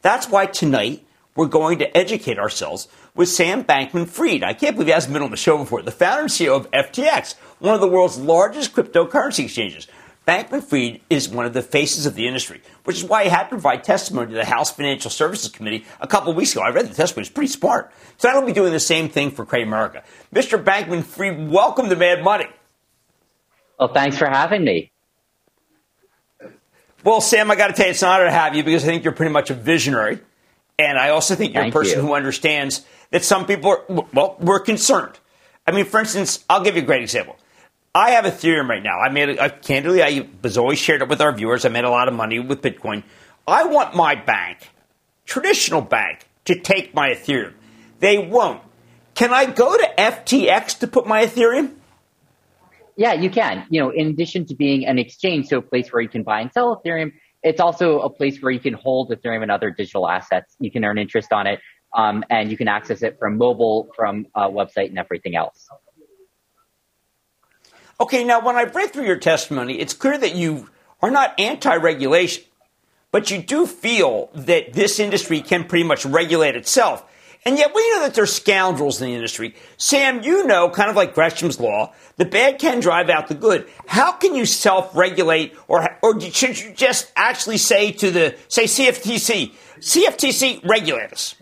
[0.00, 4.42] That's why tonight we're going to educate ourselves with Sam Bankman Fried.
[4.42, 5.82] I can't believe he hasn't been on the show before.
[5.82, 9.86] The founder and CEO of FTX, one of the world's largest cryptocurrency exchanges.
[10.26, 13.44] Bankman Fried is one of the faces of the industry, which is why he had
[13.44, 16.62] to provide testimony to the House Financial Services Committee a couple of weeks ago.
[16.62, 17.92] I read the testimony, it's pretty smart.
[18.16, 20.02] So will be doing the same thing for Cramerica.
[20.34, 20.62] Mr.
[20.62, 22.46] Bankman Fried, welcome to Mad Money.
[23.78, 24.90] Well, thanks for having me.
[27.04, 28.86] Well, Sam, I got to tell you, it's an honor to have you because I
[28.86, 30.20] think you're pretty much a visionary.
[30.78, 32.06] And I also think you're Thank a person you.
[32.06, 35.20] who understands that some people are, well, we're concerned.
[35.68, 37.36] I mean, for instance, I'll give you a great example.
[37.94, 38.98] I have Ethereum right now.
[38.98, 41.64] I made, a, candidly, I was always shared it with our viewers.
[41.64, 43.04] I made a lot of money with Bitcoin.
[43.46, 44.68] I want my bank,
[45.26, 47.52] traditional bank, to take my Ethereum.
[48.00, 48.60] They won't.
[49.14, 51.72] Can I go to FTX to put my Ethereum?
[52.96, 53.64] Yeah, you can.
[53.70, 56.40] You know, in addition to being an exchange, so a place where you can buy
[56.40, 57.12] and sell Ethereum,
[57.44, 60.56] it's also a place where you can hold Ethereum and other digital assets.
[60.58, 61.60] You can earn interest on it,
[61.94, 65.68] um, and you can access it from mobile, from a website, and everything else.
[68.00, 70.68] Okay, now when I read through your testimony, it's clear that you
[71.00, 72.42] are not anti-regulation,
[73.12, 77.04] but you do feel that this industry can pretty much regulate itself.
[77.46, 79.54] And yet we know that there's scoundrels in the industry.
[79.76, 83.68] Sam, you know, kind of like Gresham's law, the bad can drive out the good.
[83.86, 89.52] How can you self-regulate or, or should you just actually say to the, say CFTC,
[89.78, 91.34] CFTC, regulate us?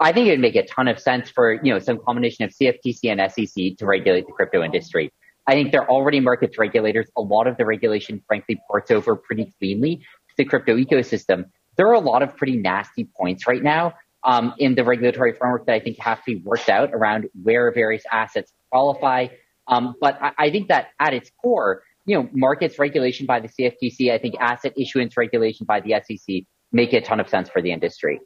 [0.00, 2.50] I think it would make a ton of sense for, you know, some combination of
[2.50, 5.12] CFTC and SEC to regulate the crypto industry.
[5.46, 7.06] I think they're already markets regulators.
[7.16, 11.44] A lot of the regulation, frankly, ports over pretty cleanly to the crypto ecosystem.
[11.76, 15.66] There are a lot of pretty nasty points right now um, in the regulatory framework
[15.66, 19.28] that I think have to be worked out around where various assets qualify,
[19.66, 23.48] Um, but I, I think that at its core, you know, markets regulation by the
[23.48, 27.62] CFTC, I think asset issuance regulation by the SEC make a ton of sense for
[27.62, 28.20] the industry.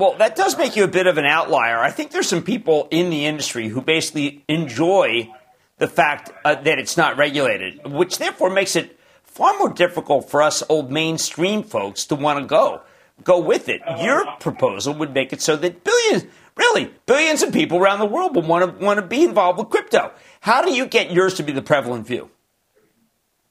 [0.00, 1.78] Well, that does make you a bit of an outlier.
[1.78, 5.30] I think there's some people in the industry who basically enjoy
[5.76, 10.40] the fact uh, that it's not regulated, which therefore makes it far more difficult for
[10.40, 12.80] us old mainstream folks to want to go
[13.24, 13.82] go with it.
[14.00, 16.24] Your proposal would make it so that billions,
[16.56, 19.68] really billions of people around the world would want to want to be involved with
[19.68, 20.12] crypto.
[20.40, 22.30] How do you get yours to be the prevalent view?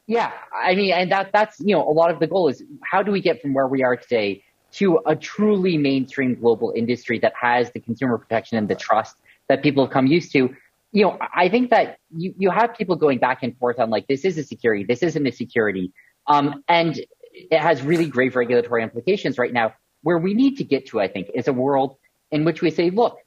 [0.07, 3.03] Yeah, I mean, and that that's you know a lot of the goal is how
[3.03, 4.41] do we get from where we are today
[4.73, 9.15] to a truly mainstream global industry that has the consumer protection and the trust
[9.47, 10.55] that people have come used to.
[10.91, 14.07] You know, I think that you, you have people going back and forth on like
[14.07, 15.91] this is a security, this isn't a security,
[16.27, 16.99] um, and
[17.31, 19.73] it has really grave regulatory implications right now.
[20.01, 21.97] Where we need to get to, I think, is a world
[22.31, 23.17] in which we say, look,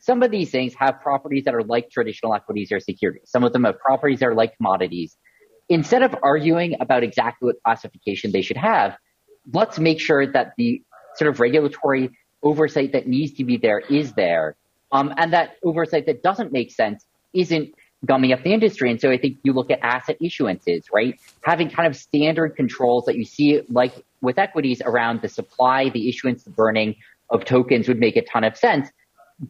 [0.00, 3.24] some of these things have properties that are like traditional equities or securities.
[3.26, 5.16] Some of them have properties that are like commodities
[5.68, 8.96] instead of arguing about exactly what classification they should have,
[9.52, 10.82] let's make sure that the
[11.16, 12.10] sort of regulatory
[12.42, 14.56] oversight that needs to be there is there.
[14.90, 18.90] Um, and that oversight that doesn't make sense isn't gumming up the industry.
[18.90, 21.18] And so I think you look at asset issuances, right?
[21.42, 26.08] Having kind of standard controls that you see like with equities around the supply, the
[26.08, 26.96] issuance, the burning
[27.30, 28.90] of tokens would make a ton of sense.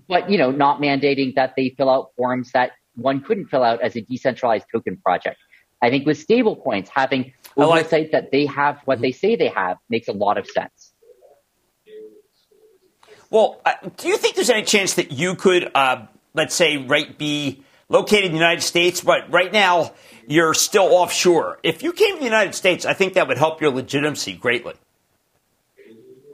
[0.09, 3.81] But, you know, not mandating that they fill out forms that one couldn't fill out
[3.83, 5.39] as a decentralized token project.
[5.81, 9.79] I think with stablecoins, having oversight like, that they have what they say they have
[9.89, 10.82] makes a lot of sense.
[13.33, 16.05] Well, uh, do you think there's any chance that you could, uh,
[16.35, 19.95] let's say, right, be located in the United States, but right now
[20.27, 21.59] you're still offshore?
[21.63, 24.75] If you came to the United States, I think that would help your legitimacy greatly.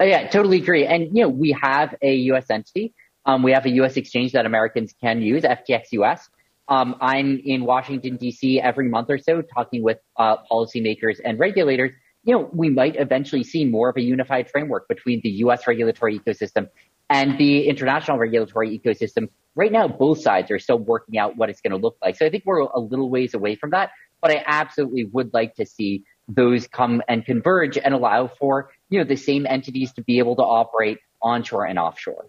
[0.01, 0.87] Uh, yeah, totally agree.
[0.87, 2.51] And you know, we have a U.S.
[2.51, 2.93] entity.
[3.25, 3.97] Um, we have a U.S.
[3.97, 6.29] exchange that Americans can use, FTX US.
[6.67, 8.61] Um, I'm in Washington D.C.
[8.61, 11.93] every month or so, talking with uh, policymakers and regulators.
[12.29, 15.66] You know, we might eventually see more of a unified framework between the U.S.
[15.66, 16.68] regulatory ecosystem
[17.09, 19.31] and the international regulatory ecosystem.
[19.55, 22.16] Right now, both sides are still working out what it's going to look like.
[22.16, 25.55] So I think we're a little ways away from that, but I absolutely would like
[25.55, 30.03] to see those come and converge and allow for you know the same entities to
[30.03, 32.26] be able to operate onshore and offshore.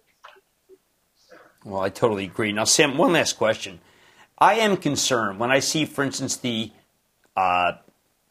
[1.66, 2.54] Well, I totally agree.
[2.54, 3.82] Now, Sam, one last question.
[4.38, 6.72] I am concerned when I see, for instance, the
[7.36, 7.74] uh,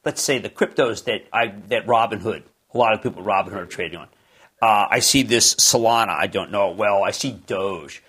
[0.05, 2.43] let's say the cryptos that I that Robinhood,
[2.75, 4.09] a lot of people Robinhood are trading on.
[4.61, 6.11] Uh, I see this Solana.
[6.11, 7.05] I don't know it well.
[7.05, 8.03] I see Doge.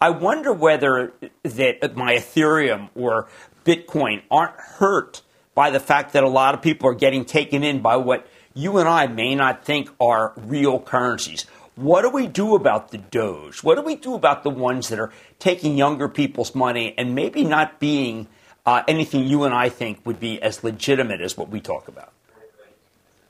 [0.00, 3.28] I wonder whether that my Ethereum or
[3.64, 5.22] Bitcoin aren't hurt
[5.54, 8.78] by the fact that a lot of people are getting taken in by what you
[8.78, 11.46] and I may not think are real currencies.
[11.76, 13.62] What do we do about the Doge?
[13.62, 17.44] What do we do about the ones that are taking younger people's money and maybe
[17.44, 18.28] not being
[18.66, 22.12] uh, anything you and I think would be as legitimate as what we talk about?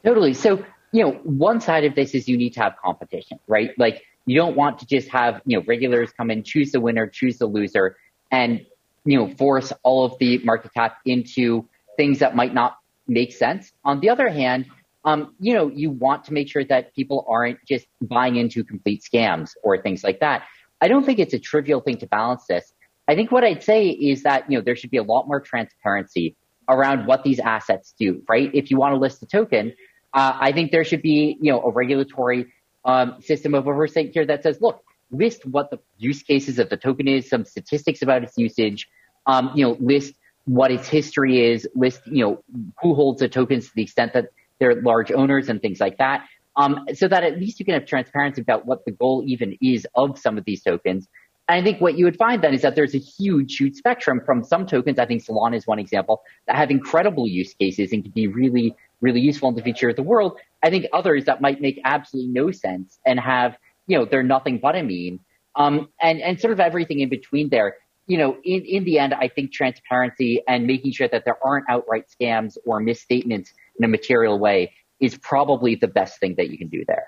[0.04, 0.34] Totally.
[0.34, 3.70] So, you know, one side of this is you need to have competition, right?
[3.76, 7.06] Like, you don't want to just have, you know, regulars come in, choose the winner,
[7.06, 7.96] choose the loser,
[8.30, 8.64] and,
[9.04, 13.72] you know, force all of the market cap into things that might not make sense.
[13.84, 14.66] On the other hand,
[15.04, 19.02] um, you know, you want to make sure that people aren't just buying into complete
[19.02, 20.42] scams or things like that.
[20.80, 22.72] I don't think it's a trivial thing to balance this.
[23.08, 25.40] I think what I'd say is that, you know, there should be a lot more
[25.40, 26.36] transparency
[26.68, 28.50] around what these assets do, right?
[28.52, 29.72] If you want to list a token,
[30.12, 32.52] uh, I think there should be, you know, a regulatory
[32.84, 36.76] um, system of oversight here that says, look, list what the use cases of the
[36.76, 38.88] token is, some statistics about its usage,
[39.26, 40.14] um, you know, list
[40.46, 42.42] what its history is, list, you know,
[42.80, 44.26] who holds the tokens to the extent that
[44.58, 46.24] they're large owners and things like that.
[46.56, 49.86] Um, so that at least you can have transparency about what the goal even is
[49.94, 51.06] of some of these tokens.
[51.48, 54.42] I think what you would find then is that there's a huge, huge spectrum from
[54.42, 54.98] some tokens.
[54.98, 58.74] I think Solana is one example that have incredible use cases and can be really,
[59.00, 60.38] really useful in the future of the world.
[60.64, 64.58] I think others that might make absolutely no sense and have, you know, they're nothing
[64.58, 65.20] but a meme.
[65.54, 67.76] Um, and, and sort of everything in between there.
[68.08, 71.64] You know, in, in the end, I think transparency and making sure that there aren't
[71.68, 76.58] outright scams or misstatements in a material way is probably the best thing that you
[76.58, 77.06] can do there.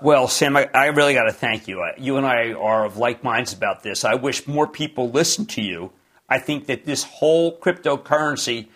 [0.00, 1.84] Well, Sam, I, I really got to thank you.
[1.98, 4.04] You and I are of like minds about this.
[4.04, 5.90] I wish more people listened to you.
[6.28, 8.68] I think that this whole cryptocurrency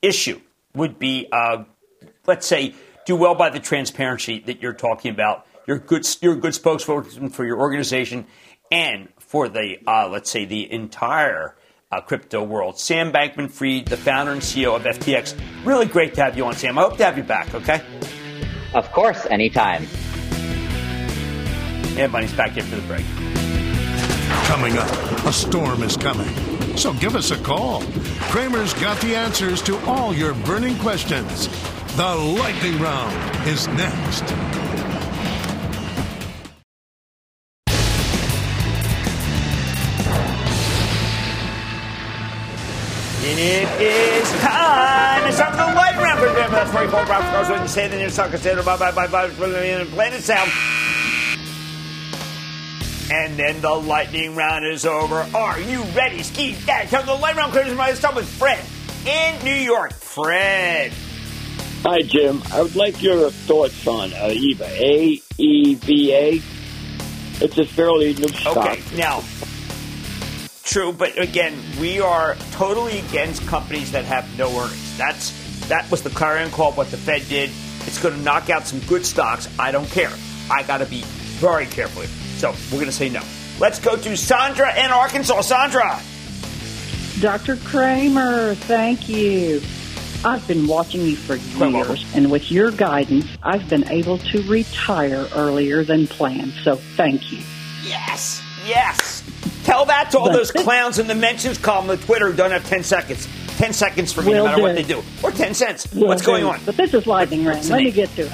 [0.00, 0.40] issue
[0.74, 1.64] would be, uh,
[2.26, 2.74] let's say,
[3.04, 5.46] do well by the transparency that you're talking about.
[5.66, 6.06] You're good.
[6.22, 8.26] You're a good spokesperson for your organization
[8.70, 11.56] and for the, uh, let's say, the entire
[11.92, 12.78] uh, crypto world.
[12.78, 15.38] Sam Bankman Fried, the founder and CEO of FTX.
[15.66, 16.78] Really great to have you on, Sam.
[16.78, 17.82] I hope to have you back, okay?
[18.74, 19.86] Of course, anytime.
[22.00, 23.04] And Money's back after the break.
[24.46, 24.88] Coming up,
[25.26, 26.26] a storm is coming.
[26.74, 27.82] So give us a call.
[28.30, 31.48] Cramer's got the answers to all your burning questions.
[31.96, 34.22] The lightning round is next.
[43.22, 45.28] And it is time.
[45.28, 46.22] It's time for the light round.
[46.22, 48.90] Remember, that's where you pull goes when you say you suck and say bye bye
[48.90, 50.50] bye bye, planet sound.
[53.10, 55.26] And then the lightning round is over.
[55.34, 56.22] Are you ready?
[56.22, 57.52] Ski Dad, come to the lightning round.
[57.52, 58.64] Clears my start with Fred
[59.04, 59.92] in New York.
[59.94, 60.92] Fred.
[61.82, 62.42] Hi, Jim.
[62.52, 64.64] I would like your thoughts on uh, EVA.
[64.64, 66.42] A E V A.
[67.42, 68.58] It's a fairly new stock.
[68.58, 69.24] Okay, now,
[70.62, 74.98] true, but again, we are totally against companies that have no earnings.
[74.98, 75.32] That's
[75.68, 77.50] that was the clarion call what the Fed did.
[77.86, 79.48] It's going to knock out some good stocks.
[79.58, 80.12] I don't care.
[80.50, 81.02] I got to be
[81.40, 82.02] very careful.
[82.40, 83.20] So we're going to say no.
[83.58, 85.42] Let's go to Sandra in Arkansas.
[85.42, 86.00] Sandra.
[87.20, 87.56] Dr.
[87.56, 89.60] Cramer, thank you.
[90.24, 95.28] I've been watching you for years, and with your guidance, I've been able to retire
[95.34, 96.54] earlier than planned.
[96.62, 97.42] So thank you.
[97.84, 99.22] Yes, yes.
[99.64, 102.66] Tell that to all those clowns in the mentions column on Twitter who don't have
[102.66, 103.28] 10 seconds.
[103.58, 105.02] 10 seconds for me, Will no matter what they do.
[105.22, 105.92] Or 10 cents.
[105.92, 106.58] Will What's going on?
[106.64, 107.68] But this is lightning round.
[107.68, 108.32] Let me get to it.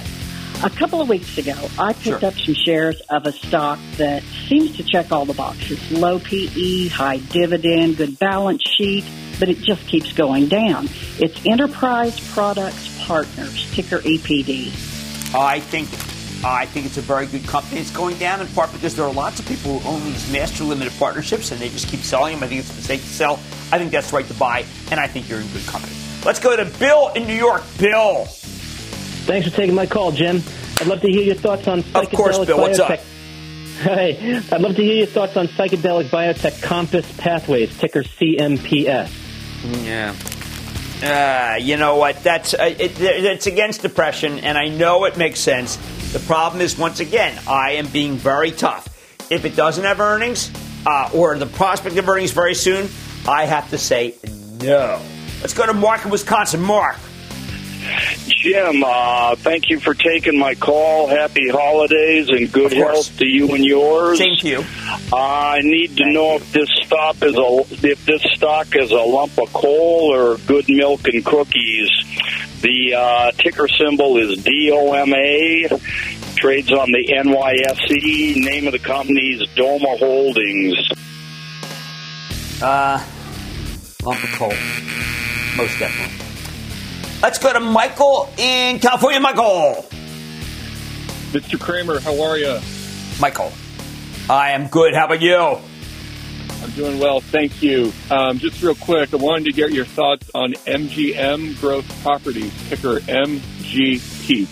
[0.64, 2.24] A couple of weeks ago, I picked Sure.
[2.24, 5.78] up some shares of a stock that seems to check all the boxes.
[5.92, 9.04] Low PE, high dividend, good balance sheet,
[9.38, 10.88] but it just keeps going down.
[11.18, 14.72] It's Enterprise Products Partners, ticker EPD.
[15.34, 15.88] I think
[16.44, 17.80] I think it's a very good company.
[17.80, 20.64] It's going down in part because there are lots of people who own these master
[20.64, 22.44] limited partnerships and they just keep selling them.
[22.44, 23.34] I think it's a mistake to sell.
[23.72, 25.92] I think that's right to buy, and I think you're in good company.
[26.24, 27.62] Let's go to Bill in New York.
[27.78, 28.26] Bill.
[29.26, 30.40] Thanks for taking my call, Jim.
[30.80, 32.58] I'd love to hear your thoughts on psychedelic Of course, Bill.
[32.60, 32.90] What's biotech.
[32.90, 33.00] up?
[33.76, 39.10] Hey, I'd love to hear your thoughts on psychedelic biotech Compass Pathways, ticker CMPS.
[39.84, 40.14] Yeah.
[41.02, 42.22] Uh, you know what?
[42.22, 45.76] That's uh, it, it's against depression, and I know it makes sense.
[46.14, 48.88] The problem is, once again, I am being very tough.
[49.30, 50.50] If it doesn't have earnings,
[50.86, 52.88] uh, or the prospect of earnings very soon,
[53.28, 54.14] I have to say
[54.62, 55.02] no.
[55.42, 56.62] Let's go to Mark in Wisconsin.
[56.62, 56.96] Mark.
[58.28, 61.08] Jim, uh, thank you for taking my call.
[61.08, 64.18] Happy holidays and good health to you and yours.
[64.18, 64.64] Thank you.
[65.12, 69.38] I need to know if this stock is a if this stock is a lump
[69.38, 71.90] of coal or good milk and cookies.
[72.62, 75.78] The uh, ticker symbol is DOMA.
[76.36, 78.36] Trades on the NYSE.
[78.36, 80.76] Name of the company is Doma Holdings.
[82.62, 83.04] Uh,
[84.04, 84.54] lump of coal.
[85.56, 86.35] Most definitely.
[87.26, 89.18] Let's go to Michael in California.
[89.18, 89.84] Michael.
[91.32, 91.58] Mr.
[91.58, 92.60] Cramer, how are you?
[93.18, 93.52] Michael.
[94.30, 94.94] I am good.
[94.94, 95.36] How about you?
[95.36, 97.92] I'm doing well, thank you.
[98.12, 103.00] Um, just real quick, I wanted to get your thoughts on MGM Growth Properties, ticker
[103.00, 104.46] MGP.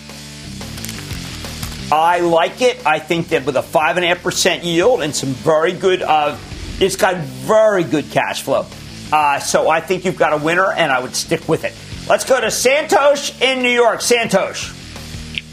[1.93, 2.85] I like it.
[2.85, 6.01] I think that with a five and a half percent yield and some very good,
[6.01, 6.37] uh,
[6.81, 8.65] it's got very good cash flow.
[9.13, 11.73] Uh, so I think you've got a winner, and I would stick with it.
[12.07, 13.99] Let's go to Santosh in New York.
[13.99, 14.71] Santosh.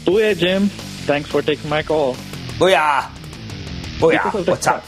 [0.05, 0.67] Booyah, Jim.
[1.07, 2.13] Thanks for taking my call.
[2.59, 3.09] Booyah.
[3.97, 4.45] Booyah.
[4.45, 4.83] the What's up?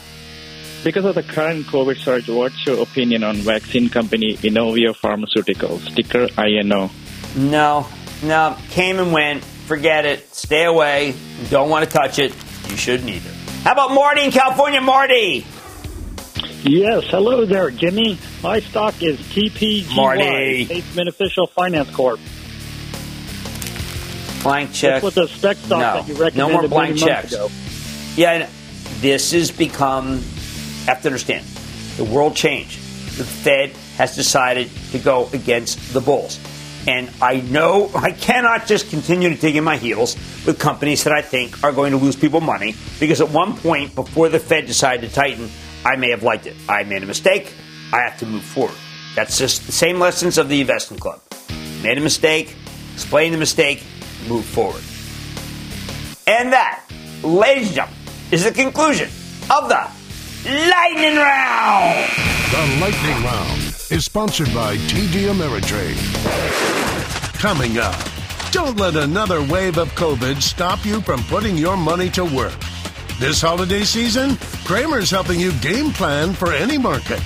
[0.84, 6.28] Because of the current COVID surge, what's your opinion on vaccine company Inovio Pharmaceuticals, ticker
[6.40, 6.92] INO?
[7.36, 7.88] No,
[8.22, 8.56] no.
[8.70, 9.44] Came and went.
[9.44, 10.32] Forget it.
[10.36, 11.16] Stay away.
[11.50, 12.36] Don't want to touch it.
[12.70, 13.32] You shouldn't either.
[13.64, 14.82] How about Marty in California?
[14.82, 15.48] Marty.
[16.68, 18.18] Yes, hello there, Jimmy.
[18.42, 20.66] My stock is TPGY, Marty.
[20.66, 22.20] State Beneficial Finance Corp.
[24.42, 25.04] Blank check.
[25.04, 25.78] Was a SPAC stock no.
[25.78, 27.34] that you recommended no more blank checks.
[27.34, 27.52] ago.
[28.16, 28.50] Yeah, and
[29.00, 30.24] this has become.
[30.88, 31.46] I Have to understand,
[31.98, 32.80] the world changed.
[33.18, 36.40] The Fed has decided to go against the bulls,
[36.88, 40.16] and I know I cannot just continue to dig in my heels
[40.48, 43.94] with companies that I think are going to lose people money because at one point
[43.94, 45.50] before the Fed decided to tighten,
[45.86, 46.56] I may have liked it.
[46.68, 47.54] I made a mistake.
[47.94, 48.76] I have to move forward.
[49.16, 51.22] That's just the same lessons of the investment club.
[51.84, 52.56] Made a mistake,
[52.94, 53.84] explain the mistake,
[54.28, 54.82] move forward.
[56.28, 56.84] And that,
[57.24, 58.00] ladies and gentlemen,
[58.32, 59.10] is the conclusion
[59.52, 59.88] of the
[60.46, 62.10] Lightning Round.
[62.52, 63.62] The Lightning Round
[63.92, 65.96] is sponsored by TD Ameritrade.
[67.38, 67.96] Coming up,
[68.52, 72.58] don't let another wave of COVID stop you from putting your money to work.
[73.18, 74.36] This holiday season,
[74.66, 77.22] Cramer's helping you game plan for any market.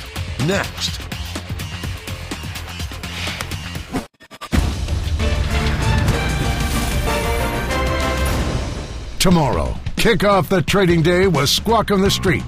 [0.46, 1.02] Next.
[9.20, 12.46] Tomorrow, kick off the trading day with Squawk on the Street.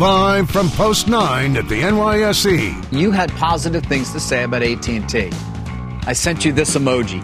[0.00, 2.90] Live from Post 9 at the NYSE.
[2.90, 5.30] You had positive things to say about AT&T.
[6.06, 7.20] I sent you this emoji.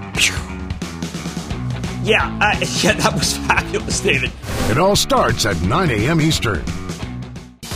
[2.06, 4.30] Yeah, uh, yeah, that was fabulous, David.
[4.70, 6.20] It all starts at 9 a.m.
[6.20, 6.62] Eastern.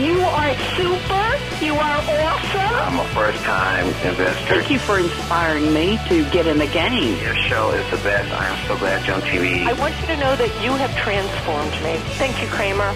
[0.00, 1.64] you are super.
[1.64, 2.74] You are awesome.
[2.74, 4.46] I'm a first time investor.
[4.46, 7.22] Thank you for inspiring me to get in the game.
[7.22, 8.32] Your show is the best.
[8.32, 9.66] I am so glad you're on TV.
[9.66, 11.96] I want you to know that you have transformed me.
[12.16, 12.94] Thank you, Cramer.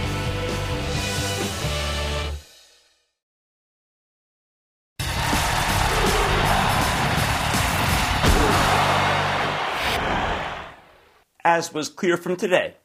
[11.46, 12.76] As was clear from today,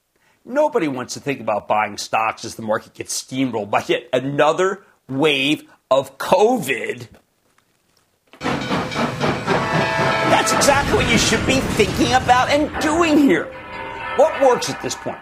[0.45, 4.83] nobody wants to think about buying stocks as the market gets steamrolled by yet another
[5.07, 7.07] wave of COVID.
[8.39, 13.51] That's exactly what you should be thinking about and doing here.
[14.15, 15.19] What works at this point?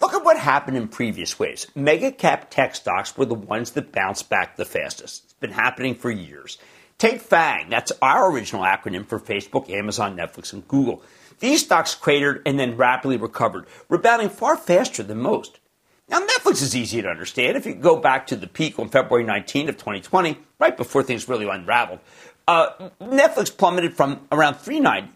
[0.00, 1.66] Look at what happened in previous waves.
[1.74, 5.24] Mega cap tech stocks were the ones that bounced back the fastest.
[5.24, 6.58] It's been happening for years.
[6.98, 11.02] Take FANG, that's our original acronym for Facebook, Amazon, Netflix, and Google.
[11.42, 15.58] These stocks cratered and then rapidly recovered, rebounding far faster than most.
[16.08, 17.56] Now, Netflix is easy to understand.
[17.56, 21.28] If you go back to the peak on February 19 of 2020, right before things
[21.28, 21.98] really unraveled,
[22.46, 25.12] uh, Netflix plummeted from around 390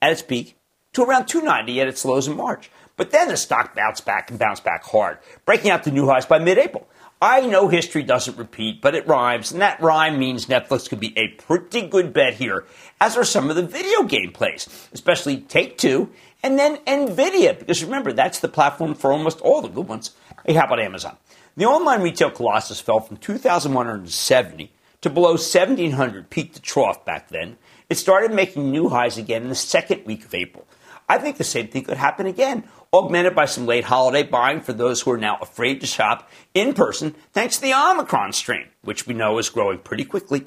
[0.00, 0.56] at its peak
[0.94, 2.70] to around 290 at its lows in March.
[2.96, 6.24] But then the stock bounced back and bounced back hard, breaking out to new highs
[6.24, 6.88] by mid-April.
[7.20, 11.18] I know history doesn't repeat, but it rhymes, and that rhyme means Netflix could be
[11.18, 12.64] a pretty good bet here,
[13.00, 16.10] as are some of the video game plays, especially Take Two
[16.42, 20.12] and then Nvidia, because remember, that's the platform for almost all the good ones.
[20.46, 21.16] Hey, how about Amazon?
[21.56, 27.56] The online retail colossus fell from 2,170 to below 1,700 peak to trough back then.
[27.90, 30.66] It started making new highs again in the second week of April.
[31.08, 34.72] I think the same thing could happen again, augmented by some late holiday buying for
[34.72, 39.06] those who are now afraid to shop in person thanks to the Omicron strain, which
[39.06, 40.46] we know is growing pretty quickly.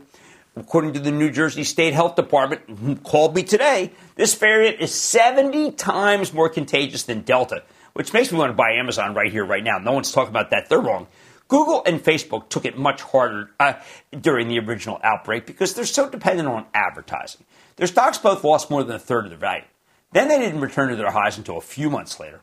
[0.56, 4.94] According to the New Jersey State Health Department, who called me today, this variant is
[4.94, 7.64] 70 times more contagious than Delta,
[7.94, 9.78] which makes me want to buy Amazon right here, right now.
[9.78, 10.68] No one's talking about that.
[10.68, 11.08] They're wrong.
[11.48, 13.74] Google and Facebook took it much harder uh,
[14.18, 17.46] during the original outbreak because they're so dependent on advertising.
[17.76, 19.64] Their stocks both lost more than a third of their value.
[20.12, 22.42] Then they didn't return to their highs until a few months later.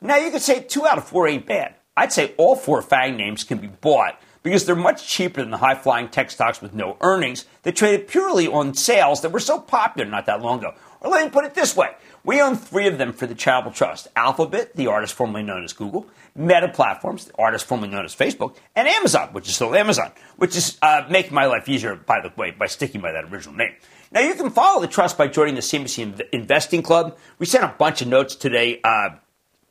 [0.00, 1.74] Now you could say two out of four ain't bad.
[1.96, 5.58] I'd say all four FANG names can be bought because they're much cheaper than the
[5.58, 9.58] high flying tech stocks with no earnings that traded purely on sales that were so
[9.58, 10.74] popular not that long ago.
[11.00, 11.90] Or let me put it this way
[12.24, 15.72] we own three of them for the Charitable Trust Alphabet, the artist formerly known as
[15.72, 20.12] Google, Meta Platforms, the artist formerly known as Facebook, and Amazon, which is still Amazon,
[20.36, 23.56] which is uh, making my life easier, by the way, by sticking by that original
[23.56, 23.72] name.
[24.12, 27.16] Now, you can follow the trust by joining the CNBC Investing Club.
[27.38, 29.16] We sent a bunch of notes today, uh,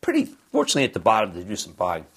[0.02, 2.08] pretty fortunately at the bottom to do some buying.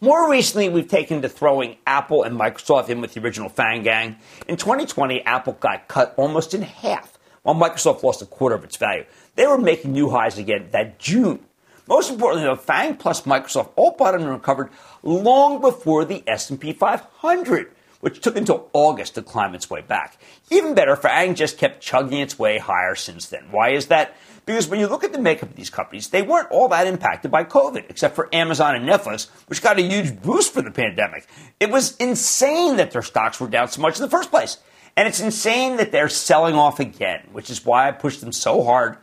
[0.00, 4.16] More recently, we've taken to throwing Apple and Microsoft in with the original FANG gang.
[4.48, 8.78] In 2020, Apple got cut almost in half, while Microsoft lost a quarter of its
[8.78, 9.04] value.
[9.36, 11.44] They were making new highs again that June.
[11.86, 14.70] Most importantly, though, FANG plus Microsoft all bottomed and recovered
[15.02, 17.70] long before the S&P 500
[18.04, 20.18] which took until August to climb its way back.
[20.50, 23.46] Even better, FANG just kept chugging its way higher since then.
[23.50, 24.14] Why is that?
[24.44, 27.30] Because when you look at the makeup of these companies, they weren't all that impacted
[27.30, 31.26] by COVID, except for Amazon and Netflix, which got a huge boost for the pandemic.
[31.58, 34.58] It was insane that their stocks were down so much in the first place.
[34.98, 38.62] And it's insane that they're selling off again, which is why I pushed them so
[38.64, 38.98] hard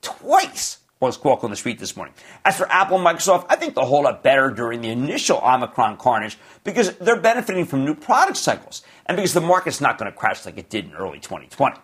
[0.00, 2.14] twice on Squawk on the Street this morning.
[2.44, 5.98] As for Apple and Microsoft, I think they'll hold up better during the initial Omicron
[5.98, 10.16] carnage because they're benefiting from new product cycles and because the market's not going to
[10.16, 11.78] crash like it did in early 2020.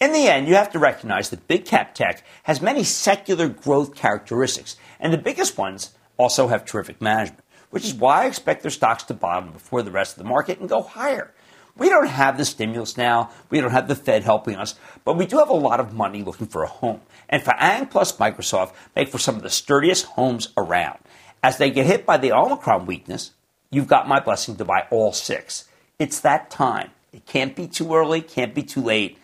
[0.00, 3.94] In the end, you have to recognize that big cap tech has many secular growth
[3.94, 8.70] characteristics, and the biggest ones also have terrific management, which is why I expect their
[8.70, 11.32] stocks to bottom before the rest of the market and go higher.
[11.76, 13.30] We don't have the stimulus now.
[13.50, 16.22] We don't have the Fed helping us, but we do have a lot of money
[16.22, 17.00] looking for a home.
[17.28, 20.98] And FANG plus Microsoft make for some of the sturdiest homes around.
[21.42, 23.32] As they get hit by the Omicron weakness,
[23.70, 25.68] you've got my blessing to buy all six.
[25.98, 26.90] It's that time.
[27.12, 29.18] It can't be too early, can't be too late.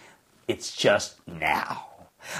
[0.48, 1.86] It's just now.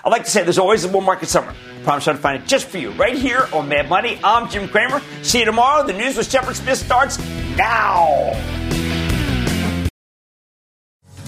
[0.04, 1.50] I'd like to say there's always a bull market summer.
[1.52, 4.18] I promise I'll find it just for you right here on Mad Money.
[4.22, 5.00] I'm Jim Cramer.
[5.22, 5.86] See you tomorrow.
[5.86, 7.18] The news with Shepard Smith starts
[7.56, 8.69] now.